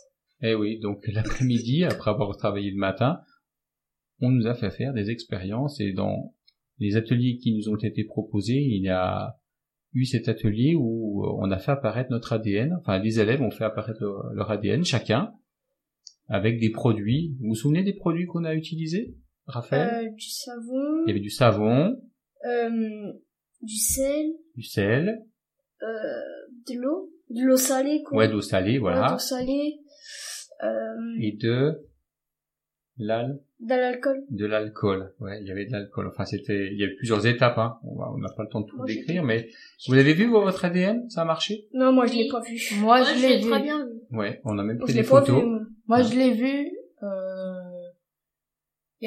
Eh 0.42 0.54
oui, 0.54 0.78
donc 0.78 1.06
l'après-midi, 1.12 1.84
après 1.84 2.10
avoir 2.10 2.36
travaillé 2.36 2.70
le 2.70 2.78
matin, 2.78 3.20
on 4.20 4.30
nous 4.30 4.46
a 4.46 4.54
fait 4.54 4.70
faire 4.70 4.92
des 4.92 5.10
expériences 5.10 5.80
et 5.80 5.92
dans 5.92 6.34
les 6.78 6.96
ateliers 6.96 7.36
qui 7.36 7.54
nous 7.54 7.68
ont 7.68 7.76
été 7.76 8.04
proposés, 8.04 8.60
il 8.60 8.82
y 8.82 8.88
a 8.88 9.36
eu 9.92 10.04
cet 10.04 10.28
atelier 10.28 10.74
où 10.76 11.24
on 11.24 11.50
a 11.50 11.58
fait 11.58 11.72
apparaître 11.72 12.10
notre 12.10 12.32
ADN, 12.32 12.76
enfin 12.80 12.98
les 12.98 13.18
élèves 13.18 13.42
ont 13.42 13.50
fait 13.50 13.64
apparaître 13.64 14.00
leur, 14.00 14.32
leur 14.32 14.50
ADN 14.50 14.84
chacun 14.84 15.34
avec 16.30 16.58
des 16.58 16.70
produits. 16.70 17.36
Vous 17.40 17.48
vous 17.48 17.54
souvenez 17.54 17.82
des 17.82 17.92
produits 17.92 18.24
qu'on 18.26 18.44
a 18.44 18.54
utilisés, 18.54 19.14
Raphaël? 19.46 20.06
Euh, 20.06 20.10
du 20.10 20.30
savon, 20.30 21.02
Il 21.04 21.08
y 21.08 21.10
avait 21.10 21.20
du 21.20 21.30
savon, 21.30 22.00
euh, 22.46 23.12
du 23.60 23.76
sel, 23.76 24.26
du 24.56 24.62
sel, 24.62 25.22
euh, 25.82 25.86
de 26.68 26.80
l'eau, 26.80 27.10
de 27.30 27.42
l'eau 27.44 27.56
salée, 27.56 28.02
quoi. 28.04 28.16
ouais, 28.18 28.28
d'eau 28.28 28.40
salée, 28.40 28.72
Ouais, 28.74 28.78
voilà, 28.92 29.10
d'eau 29.12 29.18
salée, 29.18 29.80
euh, 30.62 31.20
et 31.20 31.32
de 31.32 31.82
l'al 32.98 33.40
de 33.60 33.74
l'alcool. 33.74 34.24
de 34.30 34.46
l'alcool. 34.46 35.14
Ouais, 35.20 35.38
il 35.42 35.46
y 35.46 35.50
avait 35.50 35.66
de 35.66 35.72
l'alcool. 35.72 36.08
Enfin, 36.08 36.24
c'était, 36.24 36.68
il 36.72 36.78
y 36.78 36.84
avait 36.84 36.94
plusieurs 36.94 37.26
étapes. 37.26 37.58
Hein. 37.58 37.78
On 37.84 38.16
n'a 38.18 38.28
pas 38.34 38.42
le 38.42 38.48
temps 38.48 38.60
de 38.62 38.66
tout 38.66 38.76
Moi, 38.78 38.86
décrire, 38.86 39.22
mais 39.22 39.48
vous 39.86 39.92
l'avez 39.94 40.14
vu 40.14 40.28
votre 40.30 40.64
ADN 40.64 41.08
Ça 41.10 41.22
a 41.22 41.24
marché? 41.26 41.66
Non, 41.74 41.92
moi, 41.92 42.06
je 42.06 42.14
l'ai 42.14 42.28
pas 42.28 42.40
vu. 42.40 42.58
Moi, 42.78 42.98
Moi, 43.00 43.02
je 43.04 43.18
je 43.18 43.22
l'ai 43.22 43.28
l'ai 43.36 43.42
vu. 43.42 43.50
très 43.50 43.62
bien 43.62 43.86
vu. 43.86 44.16
Ouais, 44.16 44.40
on 44.44 44.58
a 44.58 44.62
même 44.64 44.78
pris 44.78 44.94
des 44.94 45.02
pas 45.02 45.08
photos. 45.20 45.42
vu, 45.44 45.59
moi. 45.98 46.02
Je 46.02 46.14
l'ai 46.16 46.32
vu. 46.34 46.70
Euh... 47.02 47.08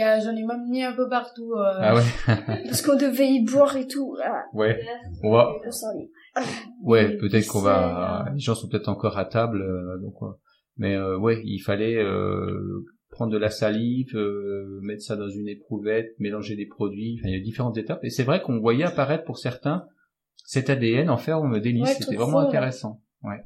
a- 0.01 0.19
J'en 0.19 0.35
ai 0.35 0.43
même 0.43 0.67
mis 0.69 0.83
un 0.83 0.93
peu 0.93 1.07
partout. 1.09 1.53
euh. 1.53 1.73
Ah 1.79 1.95
ouais, 1.95 2.01
Parce 2.65 2.81
qu'on 2.81 2.97
devait 2.97 3.29
y 3.29 3.43
boire 3.43 3.75
et 3.77 3.87
tout. 3.87 4.15
Ah, 4.23 4.43
ouais. 4.53 4.79
On 5.23 5.31
va, 5.31 5.53
salée. 5.71 6.11
ouais, 6.81 7.17
peut-être 7.17 7.47
qu'on 7.47 7.61
va. 7.61 8.25
Les 8.33 8.39
gens 8.39 8.55
sont 8.55 8.67
peut-être 8.67 8.89
encore 8.89 9.17
à 9.17 9.25
table, 9.25 9.61
euh, 9.61 9.97
donc. 9.99 10.15
euh, 10.23 10.33
Mais 10.77 10.95
euh, 10.95 11.17
ouais, 11.17 11.41
il 11.43 11.59
fallait 11.59 11.97
euh, 11.97 12.85
prendre 13.11 13.31
de 13.31 13.37
la 13.37 13.51
salive, 13.51 14.15
euh, 14.15 14.79
mettre 14.81 15.03
ça 15.03 15.15
dans 15.15 15.29
une 15.29 15.47
éprouvette, 15.47 16.15
mélanger 16.19 16.55
des 16.55 16.65
produits. 16.65 17.17
Enfin, 17.19 17.29
il 17.29 17.37
y 17.37 17.39
a 17.39 17.43
différentes 17.43 17.77
étapes. 17.77 18.03
Et 18.03 18.09
c'est 18.09 18.23
vrai 18.23 18.41
qu'on 18.41 18.59
voyait 18.59 18.85
apparaître 18.85 19.23
pour 19.25 19.37
certains 19.37 19.85
cet 20.45 20.69
ADN 20.71 21.09
en 21.11 21.17
forme 21.17 21.59
d'hélice. 21.59 21.83
Ouais, 21.83 21.93
C'était 21.93 22.15
vraiment 22.15 22.39
intéressant. 22.39 23.01
Ouais. 23.21 23.43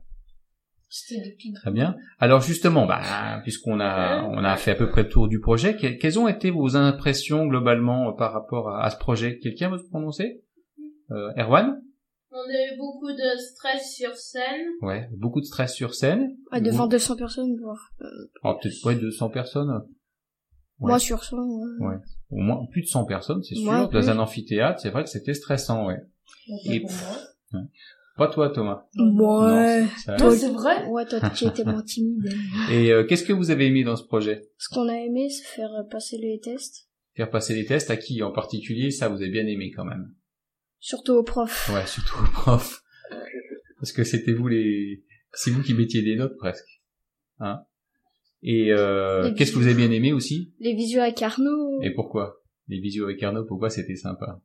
Très 1.56 1.72
bien. 1.72 1.96
Alors 2.20 2.42
justement, 2.42 2.86
bah, 2.86 3.40
puisqu'on 3.44 3.80
a 3.80 4.24
on 4.24 4.44
a 4.44 4.56
fait 4.56 4.72
à 4.72 4.76
peu 4.76 4.90
près 4.90 5.04
le 5.04 5.10
tour 5.10 5.28
du 5.28 5.40
projet, 5.40 5.76
que- 5.76 5.98
quelles 6.00 6.18
ont 6.20 6.28
été 6.30 6.50
vos 6.50 6.76
impressions 6.78 7.46
globalement 7.46 8.10
euh, 8.10 8.12
par 8.14 8.32
rapport 8.34 8.70
à, 8.70 8.84
à 8.86 8.90
ce 8.90 8.98
projet? 8.98 9.38
Quelqu'un 9.40 9.70
veut 9.70 9.80
se 9.80 9.88
prononcer? 9.90 10.42
Euh, 11.12 11.32
Erwan? 11.38 11.82
On 12.32 12.38
a 12.38 12.74
eu 12.74 12.78
beaucoup 12.78 13.12
de 13.12 13.38
stress 13.40 13.96
sur 13.96 14.16
scène. 14.16 14.68
Ouais, 14.82 15.10
beaucoup 15.18 15.40
de 15.42 15.46
stress 15.46 15.74
sur 15.74 15.94
scène. 15.94 16.36
Ouais, 16.52 16.62
devant 16.62 16.88
200 16.88 17.16
personnes, 17.16 17.58
voire. 17.62 17.92
euh, 18.02 18.06
Oh, 18.44 18.54
peut-être 18.62 18.86
ouais, 18.86 18.96
200 18.96 19.30
personnes. 19.30 19.70
Ouais. 20.80 20.90
Moi, 20.92 21.00
sur 21.00 21.24
100, 21.24 21.38
ouais. 21.38 21.86
Ouais. 21.88 21.96
Au 22.30 22.38
moins 22.38 22.66
plus 22.72 22.82
de 22.84 22.88
100 22.88 23.06
personnes, 23.06 23.42
c'est 23.44 23.56
sûr. 23.56 23.90
Dans 23.90 24.10
un 24.10 24.20
amphithéâtre, 24.20 24.80
c'est 24.80 24.90
vrai 24.90 25.04
que 25.04 25.10
c'était 25.10 25.34
stressant, 25.34 25.88
ouais. 25.88 25.98
Et- 26.66 26.82
pour 26.82 26.92
moi. 27.54 27.62
Pas 28.18 28.28
toi, 28.28 28.50
Thomas. 28.50 28.88
Ouais. 28.98 29.84
Non, 30.20 30.32
c'est 30.32 30.50
vrai? 30.50 30.88
Ouais, 30.88 31.06
toi, 31.06 31.20
tu 31.30 31.46
étais 31.46 31.64
moins 31.64 31.84
timide. 31.84 32.34
Et 32.72 32.92
euh, 32.92 33.06
qu'est-ce 33.06 33.24
que 33.24 33.34
vous 33.34 33.52
avez 33.52 33.68
aimé 33.68 33.84
dans 33.84 33.96
ce 33.96 34.04
projet? 34.04 34.50
Ce 34.58 34.74
qu'on 34.74 34.90
a 34.90 34.96
aimé, 34.96 35.30
c'est 35.30 35.46
faire 35.46 35.72
euh, 35.74 35.84
passer 35.84 36.18
les 36.18 36.40
tests. 36.40 36.90
Faire 37.16 37.30
passer 37.30 37.54
les 37.54 37.66
tests 37.66 37.92
à 37.92 37.98
qui 37.98 38.24
en 38.24 38.32
particulier? 38.32 38.90
Ça, 38.90 39.08
vous 39.08 39.18
avez 39.18 39.30
bien 39.30 39.46
aimé 39.46 39.72
quand 39.76 39.86
même. 39.86 40.14
Surtout 40.80 41.14
aux 41.14 41.24
profs. 41.24 41.70
Ouais, 41.74 41.86
surtout 41.86 42.16
aux 42.24 42.32
profs. 42.32 42.84
Parce 43.80 43.92
que 43.92 44.04
c'était 44.04 44.34
vous 44.34 44.48
les... 44.48 45.04
C'est 45.34 45.52
vous 45.52 45.62
qui 45.62 45.76
mettiez 45.76 46.02
des 46.02 46.16
notes 46.16 46.38
presque. 46.38 46.82
Hein? 47.40 47.62
Et 48.42 48.72
euh, 48.72 49.32
qu'est-ce 49.36 49.52
que 49.52 49.58
vous 49.58 49.68
avez 49.68 49.76
bien 49.76 49.92
aimé 49.92 50.14
aussi? 50.14 50.56
Les 50.60 50.74
visuels 50.74 51.04
avec 51.04 51.22
Arnaud. 51.22 51.82
Et 51.84 51.92
pourquoi? 51.92 52.42
Les 52.68 52.80
visios 52.80 53.06
avec 53.06 53.22
Arnaud, 53.22 53.46
pourquoi 53.46 53.70
c'était 53.70 53.96
sympa? 53.96 54.42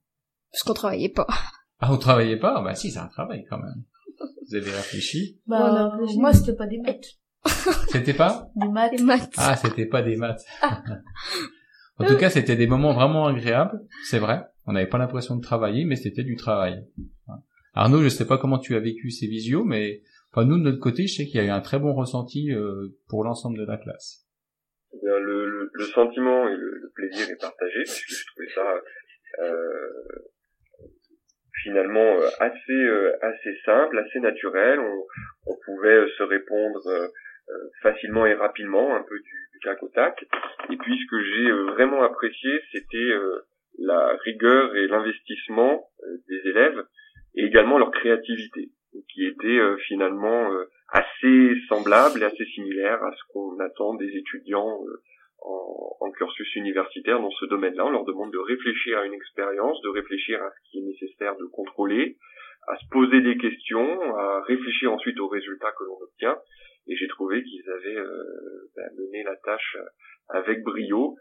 Parce 0.51 0.63
qu'on 0.63 0.75
travaillait 0.75 1.09
pas. 1.09 1.27
Ah, 1.85 1.89
vous 1.91 1.97
travaillez 1.97 2.37
pas? 2.37 2.63
Bah 2.63 2.77
si, 2.77 2.93
c'est 2.93 3.01
un 3.01 3.09
travail 3.09 3.45
quand 3.51 3.59
même. 3.59 3.83
Vous 4.49 4.55
avez 4.55 4.71
réfléchi? 4.71 5.41
Bah, 5.49 5.89
réfléchi. 5.89 6.19
moi, 6.21 6.33
c'était 6.33 6.55
pas 6.55 6.69
des 6.69 6.79
maths. 6.79 7.19
C'était 7.89 8.15
pas? 8.15 8.49
Des 8.57 9.03
maths. 9.03 9.33
Ah, 9.37 9.57
c'était 9.57 9.87
pas 9.87 10.01
des 10.03 10.15
maths. 10.17 10.45
en 11.99 12.07
tout 12.07 12.17
cas, 12.17 12.31
c'était 12.31 12.55
des 12.55 12.69
moments 12.69 12.93
vraiment 12.93 13.27
agréables, 13.27 13.81
c'est 14.05 14.21
vrai. 14.21 14.45
On 14.67 14.75
n'avait 14.75 14.87
pas 14.89 14.99
l'impression 14.99 15.35
de 15.35 15.43
travailler, 15.43 15.85
mais 15.85 15.97
c'était 15.97 16.23
du 16.23 16.37
travail. 16.37 16.87
Arnaud, 17.75 18.03
je 18.03 18.09
sais 18.09 18.27
pas 18.29 18.39
comment 18.39 18.59
tu 18.61 18.77
as 18.77 18.81
vécu 18.81 19.11
ces 19.11 19.27
visios, 19.27 19.65
mais 19.65 20.03
enfin 20.31 20.47
nous 20.47 20.59
de 20.59 20.63
notre 20.63 20.79
côté, 20.79 21.09
je 21.09 21.17
sais 21.17 21.27
qu'il 21.27 21.37
y 21.37 21.41
a 21.41 21.47
eu 21.47 21.51
un 21.51 21.61
très 21.61 21.81
bon 21.81 21.95
ressenti 21.95 22.53
euh, 22.53 22.97
pour 23.09 23.25
l'ensemble 23.25 23.59
de 23.59 23.65
la 23.65 23.77
classe. 23.77 24.25
Eh 24.93 24.99
bien, 25.03 25.19
le, 25.19 25.49
le, 25.49 25.71
le 25.73 25.85
sentiment 25.87 26.47
et 26.49 26.55
le, 26.55 26.79
le 26.79 26.93
plaisir 26.95 27.29
est 27.29 27.41
partagé, 27.41 27.83
puisque 27.83 28.09
je 28.09 28.25
trouvais 28.27 28.53
ça 28.55 29.43
euh, 29.43 30.29
finalement 31.63 32.21
euh, 32.21 32.29
assez 32.41 32.73
euh, 32.73 33.13
assez 33.23 33.57
simple, 33.65 33.99
assez 33.99 34.21
naturel. 34.21 34.79
On, 34.81 35.05
on 35.47 35.57
pouvait 35.65 35.97
euh, 35.97 36.09
se 36.19 36.23
répondre 36.23 36.83
facilement 37.83 38.25
et 38.25 38.35
rapidement, 38.35 38.95
un 38.95 39.03
peu 39.03 39.19
du, 39.19 39.49
du 39.53 39.59
tac 39.65 39.83
au 39.83 39.89
tac. 39.89 40.25
Et 40.71 40.77
puis 40.77 40.97
ce 40.97 41.11
que 41.11 41.23
j'ai 41.23 41.51
vraiment 41.75 42.03
apprécié, 42.03 42.51
c'était 42.71 43.11
la 43.79 44.17
rigueur 44.25 44.75
et 44.77 44.87
l'investissement 44.87 45.91
des 46.29 46.49
élèves, 46.49 46.83
et 47.35 47.45
également 47.45 47.79
leur 47.79 47.91
créativité, 47.91 48.71
qui 49.13 49.27
était 49.27 49.59
finalement 49.87 50.51
assez 50.89 51.55
semblable 51.69 52.23
et 52.23 52.25
assez 52.25 52.45
similaire 52.55 53.03
à 53.03 53.11
ce 53.13 53.33
qu'on 53.33 53.59
attend 53.59 53.95
des 53.95 54.17
étudiants 54.17 54.79
en, 55.45 55.97
en 56.01 56.11
cursus 56.13 56.55
universitaire 56.57 57.21
dans 57.21 57.31
ce 57.31 57.47
domaine-là. 57.47 57.87
On 57.87 57.91
leur 57.91 58.05
demande 58.05 58.33
de 58.33 58.39
réfléchir 58.39 58.99
à 58.99 59.07
une 59.07 59.15
expérience, 59.15 59.81
de 59.83 59.89
réfléchir 59.89 60.43
à 60.43 60.51
ce 60.51 60.71
qui 60.71 60.79
est 60.79 60.83
nécessaire 60.83 61.37
de 61.37 61.47
contrôler, 61.47 62.19
à 62.69 62.77
se 62.77 62.85
poser 62.91 63.21
des 63.23 63.37
questions, 63.37 64.17
à 64.17 64.43
réfléchir 64.47 64.93
ensuite 64.93 65.19
aux 65.19 65.29
résultats 65.29 65.73
que 65.79 65.85
l'on 65.85 66.01
obtient. 66.01 66.39
Et 66.89 66.97
j'ai 66.97 67.09
trouvé 67.09 67.43
qu'ils 67.43 67.69
avaient 67.71 67.99
euh, 67.99 68.71
ben, 68.77 68.89
mené 68.99 69.23
la 69.25 69.37
tâche 69.45 69.77
avec 70.29 70.63
brio 70.63 71.17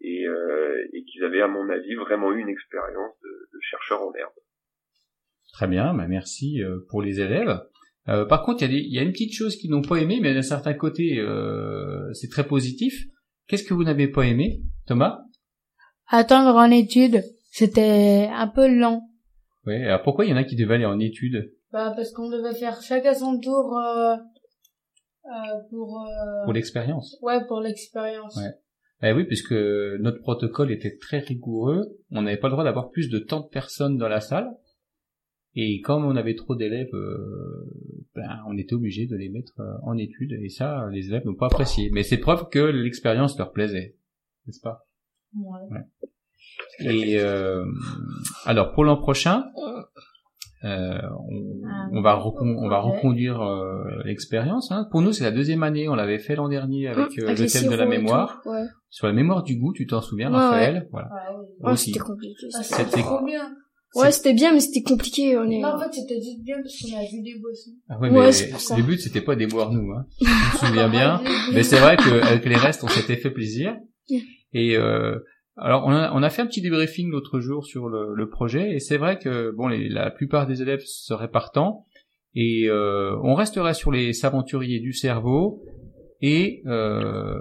et, 0.00 0.26
euh, 0.26 0.84
et 0.92 1.04
qu'ils 1.04 1.24
avaient, 1.24 1.42
à 1.42 1.48
mon 1.48 1.68
avis, 1.68 1.94
vraiment 1.94 2.32
eu 2.32 2.40
une 2.40 2.48
expérience 2.48 3.14
de, 3.22 3.28
de 3.28 3.60
chercheurs 3.60 4.02
en 4.02 4.12
herbe. 4.14 4.32
Très 5.52 5.68
bien, 5.68 5.94
bah 5.94 6.06
merci 6.08 6.62
euh, 6.64 6.80
pour 6.90 7.00
les 7.00 7.20
élèves. 7.20 7.60
Euh, 8.08 8.24
par 8.24 8.42
contre, 8.42 8.64
il 8.64 8.72
y, 8.72 8.96
y 8.96 8.98
a 8.98 9.02
une 9.02 9.12
petite 9.12 9.32
chose 9.34 9.56
qu'ils 9.56 9.70
n'ont 9.70 9.82
pas 9.82 9.96
aimé, 9.96 10.18
mais 10.20 10.34
d'un 10.34 10.42
certain 10.42 10.74
côté, 10.74 11.20
euh, 11.20 12.12
c'est 12.12 12.28
très 12.28 12.46
positif. 12.46 13.04
Qu'est-ce 13.46 13.64
que 13.64 13.74
vous 13.74 13.84
n'avez 13.84 14.08
pas 14.08 14.22
aimé, 14.22 14.62
Thomas? 14.86 15.20
Attendre 16.08 16.54
en 16.56 16.70
études, 16.70 17.22
c'était 17.50 18.28
un 18.32 18.48
peu 18.48 18.68
lent. 18.68 19.02
Ouais. 19.66 19.84
Alors 19.84 20.02
pourquoi 20.02 20.24
il 20.24 20.30
y 20.30 20.34
en 20.34 20.36
a 20.36 20.44
qui 20.44 20.56
devaient 20.56 20.74
aller 20.74 20.84
en 20.84 21.00
études 21.00 21.52
Bah, 21.72 21.92
parce 21.96 22.12
qu'on 22.12 22.28
devait 22.28 22.54
faire 22.54 22.80
chacun 22.82 23.14
son 23.14 23.38
tour, 23.40 23.76
euh, 23.78 24.16
euh, 25.26 25.60
pour, 25.70 26.00
euh, 26.00 26.44
pour 26.44 26.52
l'expérience 26.52 27.16
ouais, 27.22 27.46
pour 27.46 27.60
l'expérience. 27.60 28.36
Ouais. 28.36 28.52
Eh 29.02 29.12
oui, 29.12 29.24
puisque 29.24 29.52
notre 29.52 30.20
protocole 30.20 30.70
était 30.70 30.96
très 30.96 31.18
rigoureux, 31.18 31.98
on 32.10 32.22
n'avait 32.22 32.36
pas 32.36 32.48
le 32.48 32.52
droit 32.52 32.64
d'avoir 32.64 32.90
plus 32.90 33.08
de 33.08 33.18
tant 33.18 33.40
de 33.40 33.48
personnes 33.48 33.96
dans 33.96 34.08
la 34.08 34.20
salle. 34.20 34.48
Et 35.54 35.80
comme 35.80 36.04
on 36.04 36.16
avait 36.16 36.34
trop 36.34 36.56
d'élèves, 36.56 36.94
euh, 36.94 37.70
ben, 38.14 38.42
on 38.46 38.56
était 38.56 38.74
obligé 38.74 39.06
de 39.06 39.16
les 39.16 39.28
mettre 39.28 39.52
euh, 39.60 39.72
en 39.82 39.96
études. 39.96 40.32
Et 40.42 40.48
ça, 40.48 40.86
les 40.92 41.08
élèves 41.08 41.24
n'ont 41.26 41.34
pas 41.34 41.46
apprécié. 41.46 41.90
Mais 41.92 42.02
c'est 42.02 42.18
preuve 42.18 42.48
que 42.48 42.58
l'expérience 42.60 43.36
leur 43.38 43.52
plaisait, 43.52 43.96
n'est-ce 44.46 44.60
pas? 44.60 44.86
Ouais. 45.36 45.80
Et 46.80 47.18
euh, 47.20 47.64
alors 48.44 48.72
pour 48.72 48.84
l'an 48.84 48.96
prochain, 48.96 49.44
euh, 50.64 50.98
on, 51.28 51.98
on 51.98 52.00
va 52.00 52.18
on 52.40 52.68
va 52.68 52.78
reconduire 52.80 53.40
euh, 53.42 54.02
l'expérience. 54.04 54.70
Hein. 54.72 54.86
Pour 54.90 55.02
nous, 55.02 55.12
c'est 55.12 55.24
la 55.24 55.30
deuxième 55.30 55.62
année. 55.62 55.88
On 55.88 55.94
l'avait 55.94 56.18
fait 56.18 56.36
l'an 56.36 56.48
dernier 56.48 56.88
avec, 56.88 57.18
euh, 57.18 57.26
Avec 57.28 57.38
le 57.40 57.46
thème 57.46 57.70
de 57.70 57.76
la 57.76 57.86
mémoire. 57.86 58.40
tout, 58.42 58.50
Ouais, 58.50 58.64
Sur 58.88 59.06
la 59.06 59.12
mémoire 59.12 59.42
du 59.42 59.56
goût, 59.56 59.72
tu 59.74 59.86
t'en 59.86 60.00
souviens, 60.00 60.30
Ouais, 60.30 60.38
Raphaël? 60.38 60.88
Voilà. 60.90 61.08
Ah 61.12 61.36
ouais 61.70 61.76
c'était 61.76 61.98
compliqué. 61.98 62.46
Ah, 62.54 62.62
c'était- 62.62 62.84
c'était 62.84 63.00
trop 63.02 63.24
bien. 63.24 63.54
Ouais, 63.94 64.10
c'était 64.12 64.34
bien, 64.34 64.52
mais 64.52 64.60
c'était 64.60 64.82
compliqué. 64.82 65.36
On 65.36 65.48
est... 65.48 65.60
Non, 65.60 65.68
en 65.74 65.78
fait, 65.78 65.92
c'était 65.92 66.20
juste 66.20 66.42
bien 66.42 66.56
parce 66.62 66.74
qu'on 66.80 66.96
a 66.98 67.02
vu 67.02 67.22
des 67.22 67.38
boissons. 67.40 67.70
Ah 67.88 67.98
ouais, 68.00 68.10
Ouais, 68.10 68.26
mais 68.26 68.32
c'est 68.32 68.50
pour 68.50 68.60
ça. 68.60 68.76
le 68.76 68.82
but 68.82 68.98
c'était 69.00 69.20
pas 69.20 69.36
des 69.36 69.46
boire 69.46 69.70
nous. 69.72 69.92
Hein. 69.92 70.06
Je 70.20 70.24
me 70.26 70.66
souviens 70.68 70.88
bien. 70.88 71.20
Mais 71.52 71.62
c'est 71.62 71.78
vrai 71.78 71.96
qu'avec 71.96 72.44
les 72.44 72.56
restes, 72.56 72.82
on 72.84 72.88
s'était 72.88 73.16
fait 73.16 73.30
plaisir. 73.30 73.76
Et 74.52 74.76
euh, 74.76 75.18
alors, 75.56 75.84
on 75.86 75.90
a, 75.92 76.12
on 76.12 76.22
a 76.22 76.30
fait 76.30 76.42
un 76.42 76.46
petit 76.46 76.60
débriefing 76.62 77.10
l'autre 77.10 77.40
jour 77.40 77.64
sur 77.64 77.88
le, 77.88 78.14
le 78.14 78.28
projet, 78.28 78.74
et 78.74 78.80
c'est 78.80 78.96
vrai 78.96 79.18
que 79.18 79.52
bon, 79.56 79.68
les, 79.68 79.88
la 79.88 80.10
plupart 80.10 80.46
des 80.46 80.62
élèves 80.62 80.82
seraient 80.84 81.30
partants, 81.30 81.86
et 82.34 82.64
euh, 82.68 83.16
on 83.22 83.34
resterait 83.34 83.74
sur 83.74 83.92
les 83.92 84.24
aventuriers 84.24 84.80
du 84.80 84.92
cerveau. 84.92 85.62
Et 86.20 86.62
euh, 86.66 87.34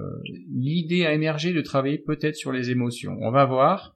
l'idée 0.51 1.05
a 1.05 1.13
émergé 1.13 1.53
de 1.53 1.61
travailler 1.61 1.97
peut-être 1.99 2.35
sur 2.35 2.51
les 2.51 2.69
émotions. 2.69 3.15
On 3.21 3.31
va 3.31 3.45
voir, 3.45 3.95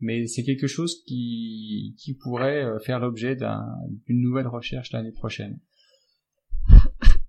mais 0.00 0.26
c'est 0.26 0.42
quelque 0.42 0.66
chose 0.66 1.02
qui, 1.06 1.94
qui 1.98 2.14
pourrait 2.14 2.64
euh, 2.64 2.78
faire 2.80 2.98
l'objet 3.00 3.36
d'un- 3.36 3.66
d'une 4.06 4.20
nouvelle 4.20 4.48
recherche 4.48 4.92
l'année 4.92 5.12
prochaine. 5.12 5.58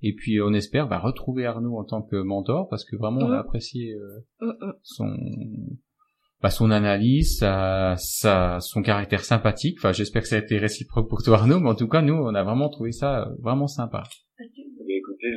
Et 0.02 0.14
puis 0.14 0.40
on 0.42 0.54
espère 0.54 0.88
bah, 0.88 1.00
retrouver 1.00 1.46
Arnaud 1.46 1.78
en 1.78 1.84
tant 1.84 2.02
que 2.02 2.16
mentor 2.18 2.68
parce 2.70 2.86
que 2.86 2.96
vraiment 2.96 3.22
on 3.22 3.32
a 3.32 3.40
apprécié 3.40 3.94
euh, 3.94 4.52
son 4.84 5.08
bah, 6.42 6.50
son 6.52 6.70
analyse, 6.70 7.40
sa, 7.40 7.96
sa, 7.98 8.60
son 8.60 8.82
caractère 8.82 9.24
sympathique. 9.24 9.78
Enfin, 9.80 9.94
j'espère 9.94 10.22
que 10.22 10.28
ça 10.28 10.36
a 10.36 10.40
été 10.40 10.58
réciproque 10.58 11.10
pour 11.10 11.24
toi 11.24 11.38
Arnaud, 11.38 11.60
mais 11.60 11.70
en 11.70 11.76
tout 11.76 11.88
cas 11.88 12.02
nous 12.02 12.14
on 12.14 12.36
a 12.36 12.44
vraiment 12.44 12.70
trouvé 12.70 12.92
ça 12.92 13.24
euh, 13.24 13.36
vraiment 13.42 13.68
sympa. 13.68 14.04
Eh 14.40 14.44
bien, 14.86 14.96
écoutez, 14.98 15.32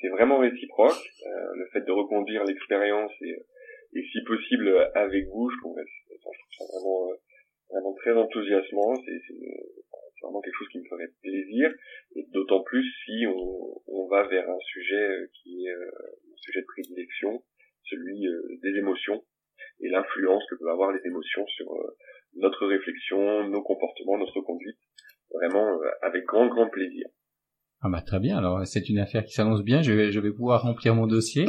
c'est 0.00 0.08
vraiment 0.08 0.38
réciproque. 0.38 0.92
Euh, 1.26 1.30
le 1.58 1.66
fait 1.72 1.84
de 1.84 1.92
reconduire 1.92 2.44
l'expérience 2.44 3.10
et, 3.20 3.36
et 3.98 4.02
si 4.12 4.18
possible 4.26 4.70
avec 4.94 5.26
vous, 5.34 5.50
je 5.50 5.56
je 6.24 6.40
trouve 6.40 6.56
ça 6.58 6.64
vraiment, 6.72 7.10
euh, 7.10 7.16
vraiment 7.70 7.94
très 7.94 8.12
enthousiasmant. 8.12 8.94
C'est 8.96 9.20
c'est, 9.26 9.34
euh, 9.34 9.82
c'est 10.14 10.22
vraiment 10.26 10.40
quelque 10.40 10.58
chose 10.58 10.68
qui 10.72 10.78
me 10.78 10.88
ferait 10.88 11.12
plaisir. 11.22 11.72
Et 12.16 12.26
d'autant 12.32 12.62
plus 12.62 12.84
si 13.04 13.26
on, 13.26 13.80
on 13.88 14.08
va 14.08 14.26
vers 14.28 14.48
un 14.48 14.58
sujet 14.72 15.00
euh, 15.00 15.26
qui 15.34 15.66
est 15.66 15.70
euh, 15.70 16.32
un 16.32 16.36
sujet 16.36 16.60
de 16.60 16.66
prédilection, 16.66 17.42
celui 17.84 18.26
euh, 18.26 18.42
des 18.62 18.78
émotions 18.78 19.24
et 19.80 19.88
l'influence 19.88 20.44
que 20.50 20.56
peuvent 20.56 20.68
avoir 20.74 20.92
les 20.92 21.00
émotions 21.06 21.46
sur 21.46 21.72
euh, 21.72 21.96
notre 22.36 22.66
réflexion, 22.66 23.48
nos 23.48 23.62
comportements, 23.62 24.18
notre 24.18 24.40
conduite. 24.40 24.78
Vraiment 25.32 25.66
euh, 25.66 25.88
avec 26.02 26.24
grand, 26.24 26.48
grand 26.48 26.68
plaisir. 26.68 27.06
Ah 27.82 27.88
bah 27.88 28.02
très 28.02 28.20
bien, 28.20 28.36
alors 28.36 28.66
c'est 28.66 28.90
une 28.90 28.98
affaire 28.98 29.24
qui 29.24 29.32
s'annonce 29.32 29.62
bien, 29.62 29.80
je 29.80 29.92
vais, 29.92 30.12
je 30.12 30.20
vais 30.20 30.32
pouvoir 30.32 30.62
remplir 30.62 30.94
mon 30.94 31.06
dossier. 31.06 31.46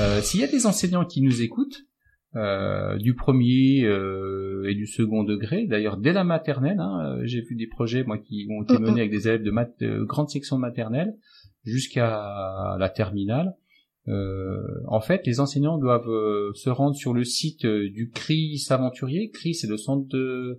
Euh, 0.00 0.20
S'il 0.20 0.40
y 0.40 0.44
a 0.44 0.48
des 0.48 0.66
enseignants 0.66 1.04
qui 1.04 1.22
nous 1.22 1.42
écoutent, 1.42 1.82
euh, 2.36 2.96
du 2.98 3.14
premier 3.14 3.84
euh, 3.84 4.68
et 4.68 4.74
du 4.74 4.86
second 4.86 5.24
degré, 5.24 5.66
d'ailleurs 5.66 5.96
dès 5.96 6.12
la 6.12 6.24
maternelle, 6.24 6.78
hein, 6.78 7.18
euh, 7.18 7.22
j'ai 7.24 7.40
vu 7.40 7.56
des 7.56 7.66
projets 7.66 8.04
moi 8.04 8.18
qui 8.18 8.46
ont 8.50 8.62
été 8.62 8.78
menés 8.78 9.00
avec 9.00 9.10
des 9.10 9.26
élèves 9.26 9.42
de, 9.42 9.50
mat 9.50 9.68
de 9.80 10.04
grande 10.04 10.30
section 10.30 10.56
maternelle 10.56 11.14
jusqu'à 11.64 12.76
la 12.78 12.88
terminale. 12.88 13.54
Euh, 14.08 14.62
en 14.88 15.00
fait, 15.00 15.26
les 15.26 15.40
enseignants 15.40 15.78
doivent 15.78 16.08
euh, 16.08 16.52
se 16.54 16.70
rendre 16.70 16.96
sur 16.96 17.12
le 17.12 17.24
site 17.24 17.64
euh, 17.64 17.90
du 17.90 18.10
CRI 18.10 18.58
Saventurier. 18.58 19.30
CRI, 19.30 19.54
c'est 19.54 19.66
le 19.66 19.76
centre 19.76 20.08
de 20.08 20.58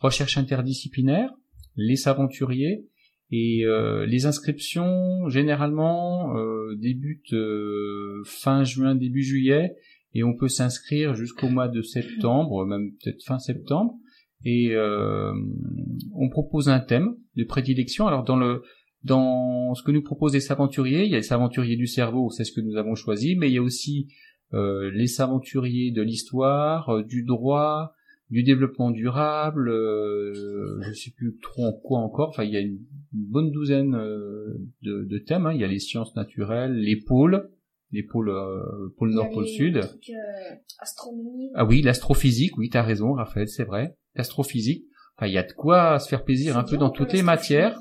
recherche 0.00 0.36
interdisciplinaire, 0.36 1.30
les 1.76 1.96
Saventuriers, 1.96 2.84
Et 3.30 3.64
euh, 3.64 4.04
les 4.04 4.26
inscriptions 4.26 5.28
généralement 5.28 6.36
euh, 6.36 6.74
débutent 6.76 7.32
euh, 7.32 8.22
fin 8.26 8.64
juin 8.64 8.94
début 8.94 9.22
juillet 9.22 9.76
et 10.14 10.24
on 10.24 10.34
peut 10.36 10.48
s'inscrire 10.48 11.14
jusqu'au 11.14 11.48
mois 11.48 11.68
de 11.68 11.82
septembre, 11.82 12.66
même 12.66 12.92
peut-être 13.02 13.22
fin 13.24 13.38
septembre. 13.38 13.94
Et 14.44 14.76
on 14.76 16.28
propose 16.28 16.68
un 16.68 16.80
thème 16.80 17.14
de 17.36 17.44
prédilection. 17.44 18.08
Alors 18.08 18.24
dans 18.24 18.36
le 18.36 18.62
dans 19.04 19.74
ce 19.74 19.82
que 19.82 19.90
nous 19.90 20.02
proposent 20.02 20.34
les 20.34 20.40
saventuriers, 20.40 21.04
il 21.04 21.10
y 21.10 21.14
a 21.14 21.18
les 21.18 21.22
saventuriers 21.22 21.76
du 21.76 21.86
cerveau, 21.86 22.30
c'est 22.30 22.44
ce 22.44 22.52
que 22.52 22.60
nous 22.60 22.76
avons 22.76 22.94
choisi, 22.94 23.36
mais 23.36 23.48
il 23.48 23.54
y 23.54 23.58
a 23.58 23.62
aussi 23.62 24.08
les 24.52 25.06
saventuriers 25.06 25.92
de 25.92 26.02
l'histoire, 26.02 27.04
du 27.04 27.22
droit, 27.22 27.94
du 28.32 28.42
développement 28.42 28.90
durable, 28.90 29.68
euh, 29.68 30.80
je 30.80 30.92
sais 30.94 31.10
plus 31.10 31.36
trop 31.42 31.66
en 31.66 31.72
quoi 31.72 31.98
encore. 31.98 32.30
Enfin, 32.30 32.44
il 32.44 32.50
y 32.50 32.56
a 32.56 32.60
une, 32.60 32.78
bonne 33.12 33.50
douzaine 33.50 33.94
euh, 33.94 34.58
de, 34.80 35.04
de, 35.04 35.18
thèmes. 35.18 35.44
Hein. 35.44 35.52
Il 35.52 35.60
y 35.60 35.64
a 35.64 35.66
les 35.66 35.78
sciences 35.78 36.16
naturelles, 36.16 36.72
les 36.72 36.96
pôles, 36.96 37.50
les 37.92 38.02
pôles, 38.02 38.30
euh, 38.30 38.94
pôle 38.96 39.10
nord, 39.10 39.30
pôle 39.30 39.46
sud. 39.46 39.76
Euh, 39.76 40.54
astronomie. 40.78 41.50
Ah 41.54 41.64
oui, 41.64 41.82
l'astrophysique. 41.82 42.56
Oui, 42.56 42.70
t'as 42.70 42.82
raison, 42.82 43.12
Raphaël, 43.12 43.48
c'est 43.48 43.64
vrai. 43.64 43.96
L'astrophysique. 44.14 44.86
Enfin, 45.16 45.26
il 45.26 45.34
y 45.34 45.38
a 45.38 45.42
de 45.42 45.52
quoi 45.52 45.98
se 45.98 46.08
faire 46.08 46.24
plaisir 46.24 46.56
un 46.56 46.64
peu 46.64 46.78
dans 46.78 46.90
toutes 46.90 47.12
les 47.12 47.22
matières. 47.22 47.78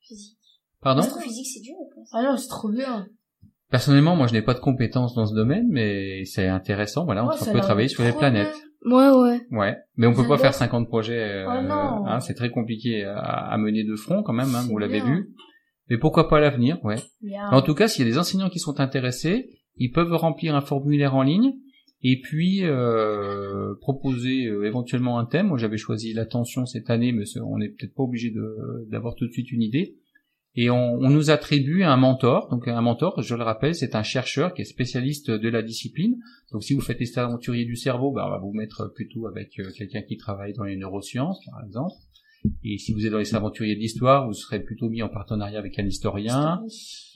Physique. 0.00 0.38
Pardon? 0.80 1.02
L'astrophysique, 1.02 1.46
c'est 1.46 1.60
dur. 1.60 1.74
Ah 2.12 2.22
non, 2.22 2.36
c'est 2.36 2.48
trop 2.48 2.70
bien. 2.70 3.06
Personnellement, 3.70 4.16
moi, 4.16 4.26
je 4.26 4.32
n'ai 4.32 4.42
pas 4.42 4.54
de 4.54 4.58
compétences 4.58 5.14
dans 5.14 5.26
ce 5.26 5.34
domaine, 5.34 5.66
mais 5.70 6.24
c'est 6.24 6.48
intéressant. 6.48 7.04
Voilà, 7.04 7.24
on 7.24 7.52
peut 7.52 7.60
travailler 7.60 7.88
sur 7.88 8.02
les 8.02 8.12
planètes. 8.12 8.54
Ouais, 8.84 9.10
ouais. 9.10 9.40
Ouais, 9.50 9.76
mais 9.96 10.06
on 10.06 10.14
peut 10.14 10.26
pas 10.26 10.38
faire 10.38 10.54
50 10.54 10.88
projets. 10.88 11.44
Oh 11.46 11.50
hein, 11.50 12.20
c'est 12.20 12.34
très 12.34 12.50
compliqué 12.50 13.04
à, 13.04 13.56
mener 13.58 13.84
de 13.84 13.94
front 13.94 14.22
quand 14.22 14.32
même. 14.32 14.54
Hein, 14.54 14.66
vous 14.68 14.78
l'avez 14.78 15.00
vu. 15.00 15.30
Mais 15.90 15.98
pourquoi 15.98 16.28
pas 16.28 16.40
l'avenir, 16.40 16.78
ouais. 16.84 16.96
En 17.50 17.62
tout 17.62 17.74
cas, 17.74 17.88
s'il 17.88 18.06
y 18.06 18.08
a 18.08 18.10
des 18.10 18.18
enseignants 18.18 18.50
qui 18.50 18.58
sont 18.58 18.80
intéressés, 18.80 19.50
ils 19.76 19.90
peuvent 19.90 20.12
remplir 20.12 20.54
un 20.54 20.60
formulaire 20.60 21.14
en 21.14 21.22
ligne 21.22 21.54
et 22.02 22.20
puis 22.20 22.64
euh, 22.64 23.74
proposer 23.80 24.46
euh, 24.46 24.66
éventuellement 24.66 25.18
un 25.18 25.24
thème. 25.24 25.48
Moi, 25.48 25.58
j'avais 25.58 25.76
choisi 25.76 26.12
l'attention 26.12 26.66
cette 26.66 26.90
année, 26.90 27.12
mais 27.12 27.24
on 27.44 27.58
n'est 27.58 27.68
peut-être 27.68 27.94
pas 27.94 28.02
obligé 28.02 28.32
d'avoir 28.88 29.14
tout 29.14 29.26
de 29.26 29.32
suite 29.32 29.50
une 29.52 29.62
idée 29.62 29.96
et 30.54 30.70
on, 30.70 30.94
on, 30.94 31.08
nous 31.08 31.30
attribue 31.30 31.82
un 31.82 31.96
mentor. 31.96 32.48
Donc 32.50 32.68
un 32.68 32.80
mentor, 32.80 33.22
je 33.22 33.34
le 33.34 33.42
rappelle, 33.42 33.74
c'est 33.74 33.94
un 33.94 34.02
chercheur 34.02 34.52
qui 34.52 34.62
est 34.62 34.66
spécialiste 34.66 35.30
de 35.30 35.48
la 35.48 35.62
discipline. 35.62 36.16
Donc 36.52 36.62
si 36.62 36.74
vous 36.74 36.80
faites 36.80 37.00
les 37.00 37.18
aventuriers 37.18 37.64
du 37.64 37.76
cerveau, 37.76 38.12
ben, 38.12 38.24
on 38.26 38.30
va 38.30 38.38
vous 38.38 38.52
mettre 38.52 38.92
plutôt 38.94 39.26
avec 39.26 39.58
euh, 39.58 39.70
quelqu'un 39.76 40.02
qui 40.02 40.16
travaille 40.16 40.52
dans 40.52 40.64
les 40.64 40.76
neurosciences, 40.76 41.40
par 41.46 41.64
exemple. 41.64 41.94
Et 42.64 42.78
si 42.78 42.92
vous 42.92 43.06
êtes 43.06 43.12
dans 43.12 43.18
les 43.18 43.34
aventuriers 43.34 43.74
de 43.74 43.80
l'histoire, 43.80 44.26
vous 44.26 44.32
serez 44.32 44.60
plutôt 44.60 44.88
mis 44.88 45.02
en 45.02 45.08
partenariat 45.08 45.58
avec 45.58 45.78
un 45.78 45.86
historien. 45.86 46.62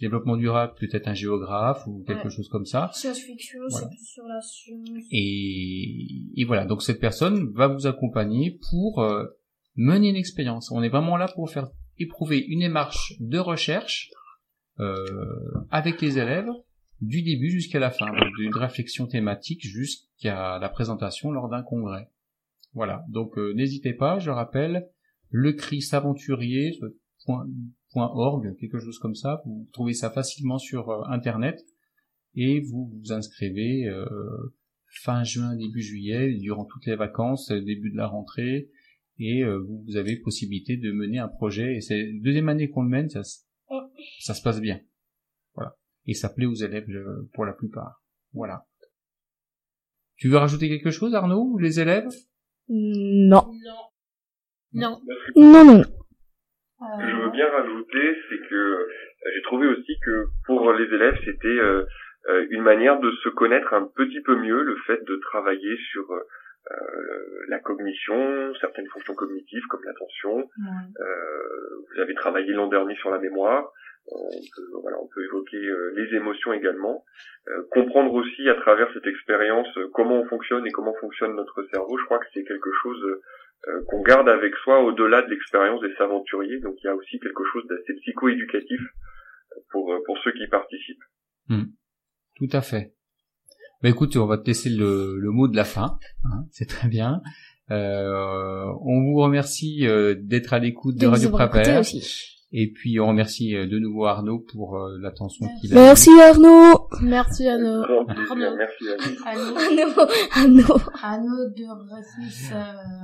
Développement 0.01 0.37
durable, 0.37 0.75
peut-être 0.79 1.09
un 1.09 1.15
géographe 1.15 1.87
ou 1.87 2.05
quelque 2.07 2.29
chose 2.29 2.49
comme 2.49 2.67
ça. 2.67 2.91
Science-fiction, 2.93 3.61
sur 3.69 4.25
la 4.27 4.41
science. 4.41 4.89
Et, 5.11 6.07
et, 6.37 6.45
voilà, 6.45 6.65
donc 6.65 6.83
cette 6.83 7.01
personne 7.01 7.53
va 7.55 7.69
vous 7.69 7.87
accompagner 7.87 8.59
pour 8.71 9.01
euh, 9.01 9.25
mener 9.77 10.11
une 10.11 10.17
expérience. 10.17 10.71
On 10.71 10.83
est 10.83 10.89
vraiment 10.89 11.17
là 11.17 11.29
pour 11.35 11.51
faire 11.51 11.69
éprouver 11.99 12.39
une 12.39 12.61
démarche 12.61 13.15
de 13.21 13.39
recherche 13.39 14.11
euh, 14.81 15.07
avec 15.71 16.01
les 16.03 16.19
élèves 16.19 16.51
du 17.01 17.23
début 17.23 17.51
jusqu'à 17.51 17.79
la 17.79 17.91
fin, 17.91 18.07
d'une 18.39 18.55
réflexion 18.55 19.07
thématique 19.07 19.63
jusqu'à 19.63 20.59
la 20.59 20.69
présentation 20.69 21.31
lors 21.31 21.49
d'un 21.49 21.63
congrès. 21.63 22.09
Voilà, 22.75 23.05
donc 23.09 23.39
euh, 23.39 23.53
n'hésitez 23.55 23.95
pas, 23.95 24.19
je 24.19 24.31
rappelle, 24.31 24.87
le 25.39 25.53
cri 25.53 25.83
s'aventurier.org, 25.83 28.57
quelque 28.59 28.79
chose 28.79 28.99
comme 28.99 29.15
ça, 29.15 29.43
vous 29.45 29.69
trouvez 29.73 29.93
ça 29.95 30.11
facilement 30.11 30.59
sur 30.59 30.91
euh, 30.91 31.03
internet 31.09 31.63
et 32.35 32.61
vous 32.61 32.91
vous 32.93 33.13
inscrivez 33.13 33.89
fin 35.03 35.25
juin, 35.25 35.57
début 35.57 35.83
juillet, 35.83 36.35
durant 36.35 36.65
toutes 36.65 36.87
les 36.87 36.97
vacances, 36.97 37.51
début 37.51 37.91
de 37.91 37.97
la 37.97 38.07
rentrée, 38.07 38.71
et 39.19 39.43
euh, 39.43 39.59
vous 39.59 39.97
avez 39.97 40.17
possibilité 40.17 40.77
de 40.77 40.93
mener 40.93 41.19
un 41.19 41.29
projet. 41.29 41.77
Et 41.77 41.81
c'est 41.81 42.03
la 42.03 42.21
deuxième 42.21 42.49
année 42.49 42.69
qu'on 42.69 42.83
le 42.83 42.89
mène, 42.89 43.09
ça, 43.09 43.23
ça 43.23 44.35
se 44.35 44.43
passe 44.43 44.61
bien. 44.61 44.81
Voilà. 45.55 45.77
Et 46.07 46.15
ça 46.15 46.29
plaît 46.29 46.47
aux 46.47 46.55
élèves 46.55 46.89
euh, 46.91 47.29
pour 47.33 47.45
la 47.45 47.53
plupart. 47.53 48.03
Voilà. 48.33 48.67
Tu 50.17 50.29
veux 50.29 50.39
rajouter 50.39 50.69
quelque 50.69 50.91
chose, 50.91 51.15
Arnaud, 51.15 51.53
ou 51.53 51.59
les 51.59 51.81
élèves? 51.81 52.09
Non. 52.69 53.51
Non. 53.65 53.91
Non, 55.37 55.65
non. 55.65 55.83
Ce 55.83 57.03
que 57.03 57.11
je 57.11 57.17
veux 57.17 57.31
bien 57.31 57.49
rajouter, 57.51 58.17
c'est 58.29 58.49
que 58.49 58.55
euh, 58.55 58.87
j'ai 59.35 59.43
trouvé 59.43 59.67
aussi 59.67 59.99
que 60.05 60.27
pour 60.47 60.73
les 60.73 60.85
élèves, 60.85 61.19
c'était 61.25 61.59
une 62.51 62.63
manière 62.63 63.01
de 63.01 63.11
se 63.23 63.29
connaître 63.31 63.73
un 63.73 63.85
petit 63.97 64.21
peu 64.21 64.37
mieux, 64.37 64.63
le 64.63 64.77
fait 64.87 65.03
de 65.05 65.17
travailler 65.17 65.77
sur 65.93 66.07
euh, 66.73 67.47
la 67.49 67.61
cognition, 67.61 68.53
certaines 68.61 68.89
fonctions 68.89 69.15
cognitives 69.15 69.65
comme 69.69 69.85
l'attention. 69.85 70.49
Euh, 71.01 71.85
vous 71.89 72.01
avez 72.01 72.15
travaillé 72.15 72.53
l'an 72.53 72.67
dernier 72.67 72.97
sur 72.97 73.11
la 73.11 73.19
mémoire. 73.19 73.71
On 74.11 74.29
peut, 74.29 74.81
voilà, 74.83 74.99
on 75.01 75.07
peut 75.07 75.25
évoquer 75.25 75.65
euh, 75.65 75.93
les 75.95 76.17
émotions 76.17 76.53
également. 76.53 77.05
comprendre 77.71 78.13
aussi 78.15 78.49
à 78.49 78.55
travers 78.55 78.93
cette 78.95 79.07
expérience 79.07 79.69
comment 79.95 80.21
on 80.21 80.27
fonctionne 80.27 80.67
et 80.67 80.73
comment 80.73 80.95
fonctionne 80.95 81.37
notre 81.37 81.63
cerveau. 81.71 81.99
Je 81.99 82.05
crois 82.05 82.19
que 82.19 82.27
c'est 82.35 82.45
quelque 82.45 82.71
chose 82.83 83.21
qu'on 83.89 84.03
garde 84.03 84.29
avec 84.29 84.55
soi 84.57 84.83
au-delà 84.83 85.23
de 85.23 85.31
l'expérience 85.31 85.81
des 85.81 85.95
aventuriers. 85.99 86.61
Donc 86.61 86.75
il 86.83 86.87
y 86.87 86.91
a 86.91 86.95
aussi 86.95 87.19
quelque 87.19 87.43
chose 87.53 87.65
d'assez 87.69 87.95
psycho-éducatif 88.01 88.81
pour, 89.71 89.93
pour 90.07 90.19
ceux 90.25 90.33
qui 90.33 90.47
participent. 90.49 91.05
Hmm. 91.49 91.65
Tout 92.37 92.49
à 92.53 92.61
fait. 92.61 92.95
Bah 93.83 93.89
écoute, 93.89 94.17
on 94.17 94.27
va 94.27 94.39
te 94.39 94.47
laisser 94.47 94.71
le, 94.71 95.17
le 95.19 95.31
mot 95.31 95.49
de 95.49 95.57
la 95.57 95.65
fin. 95.65 95.99
Hein, 96.25 96.45
c'est 96.51 96.69
très 96.69 96.89
bien. 96.89 97.23
Euh, 97.71 98.65
on 98.83 99.03
vous 99.03 99.17
remercie 99.17 99.87
euh, 99.87 100.15
d'être 100.19 100.53
à 100.53 100.59
l'écoute 100.59 100.97
de, 100.97 101.07
Radio 101.07 101.31
Prévert. 101.31 101.83
Et 102.53 102.71
puis 102.71 103.01
on 103.01 103.09
remercie 103.09 103.57
euh, 103.57 103.67
de 103.67 103.79
nouveau 103.79 104.07
Arnaud 104.07 104.39
pour 104.53 104.77
euh, 104.77 104.97
l'attention 105.01 105.47
qu'il 105.61 105.73
a. 105.73 105.75
Merci 105.75 106.11
Arnaud. 106.21 106.89
Merci 107.03 107.49
Arnaud. 107.49 107.83
Arnaud. 107.83 108.57
Merci 108.57 108.85
Arnaud. 109.27 109.99
Arnaud. 110.33 110.81
Arnaud 111.03 111.51
de 111.57 111.65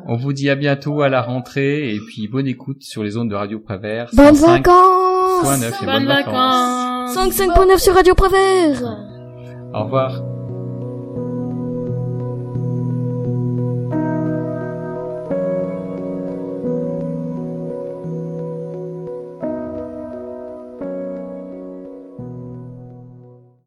On 0.07 0.17
vous 0.17 0.33
dit 0.33 0.49
à 0.49 0.55
bientôt 0.55 1.03
à 1.03 1.09
la 1.09 1.23
rentrée 1.23 1.93
et 1.93 1.99
puis 1.99 2.29
bonne 2.29 2.47
écoute 2.47 2.83
sur 2.83 3.03
les 3.03 3.11
zones 3.11 3.29
de 3.29 3.35
Radio 3.35 3.59
Prévert. 3.59 4.11
Bonnes 4.13 4.37
vacances. 4.37 5.61
Bonnes 5.85 6.07
vacances. 6.07 7.17
5.9 7.17 7.79
sur 7.79 7.95
Radio 7.95 8.15
Prévert. 8.15 8.81
Au 9.75 9.85
revoir. 9.85 10.23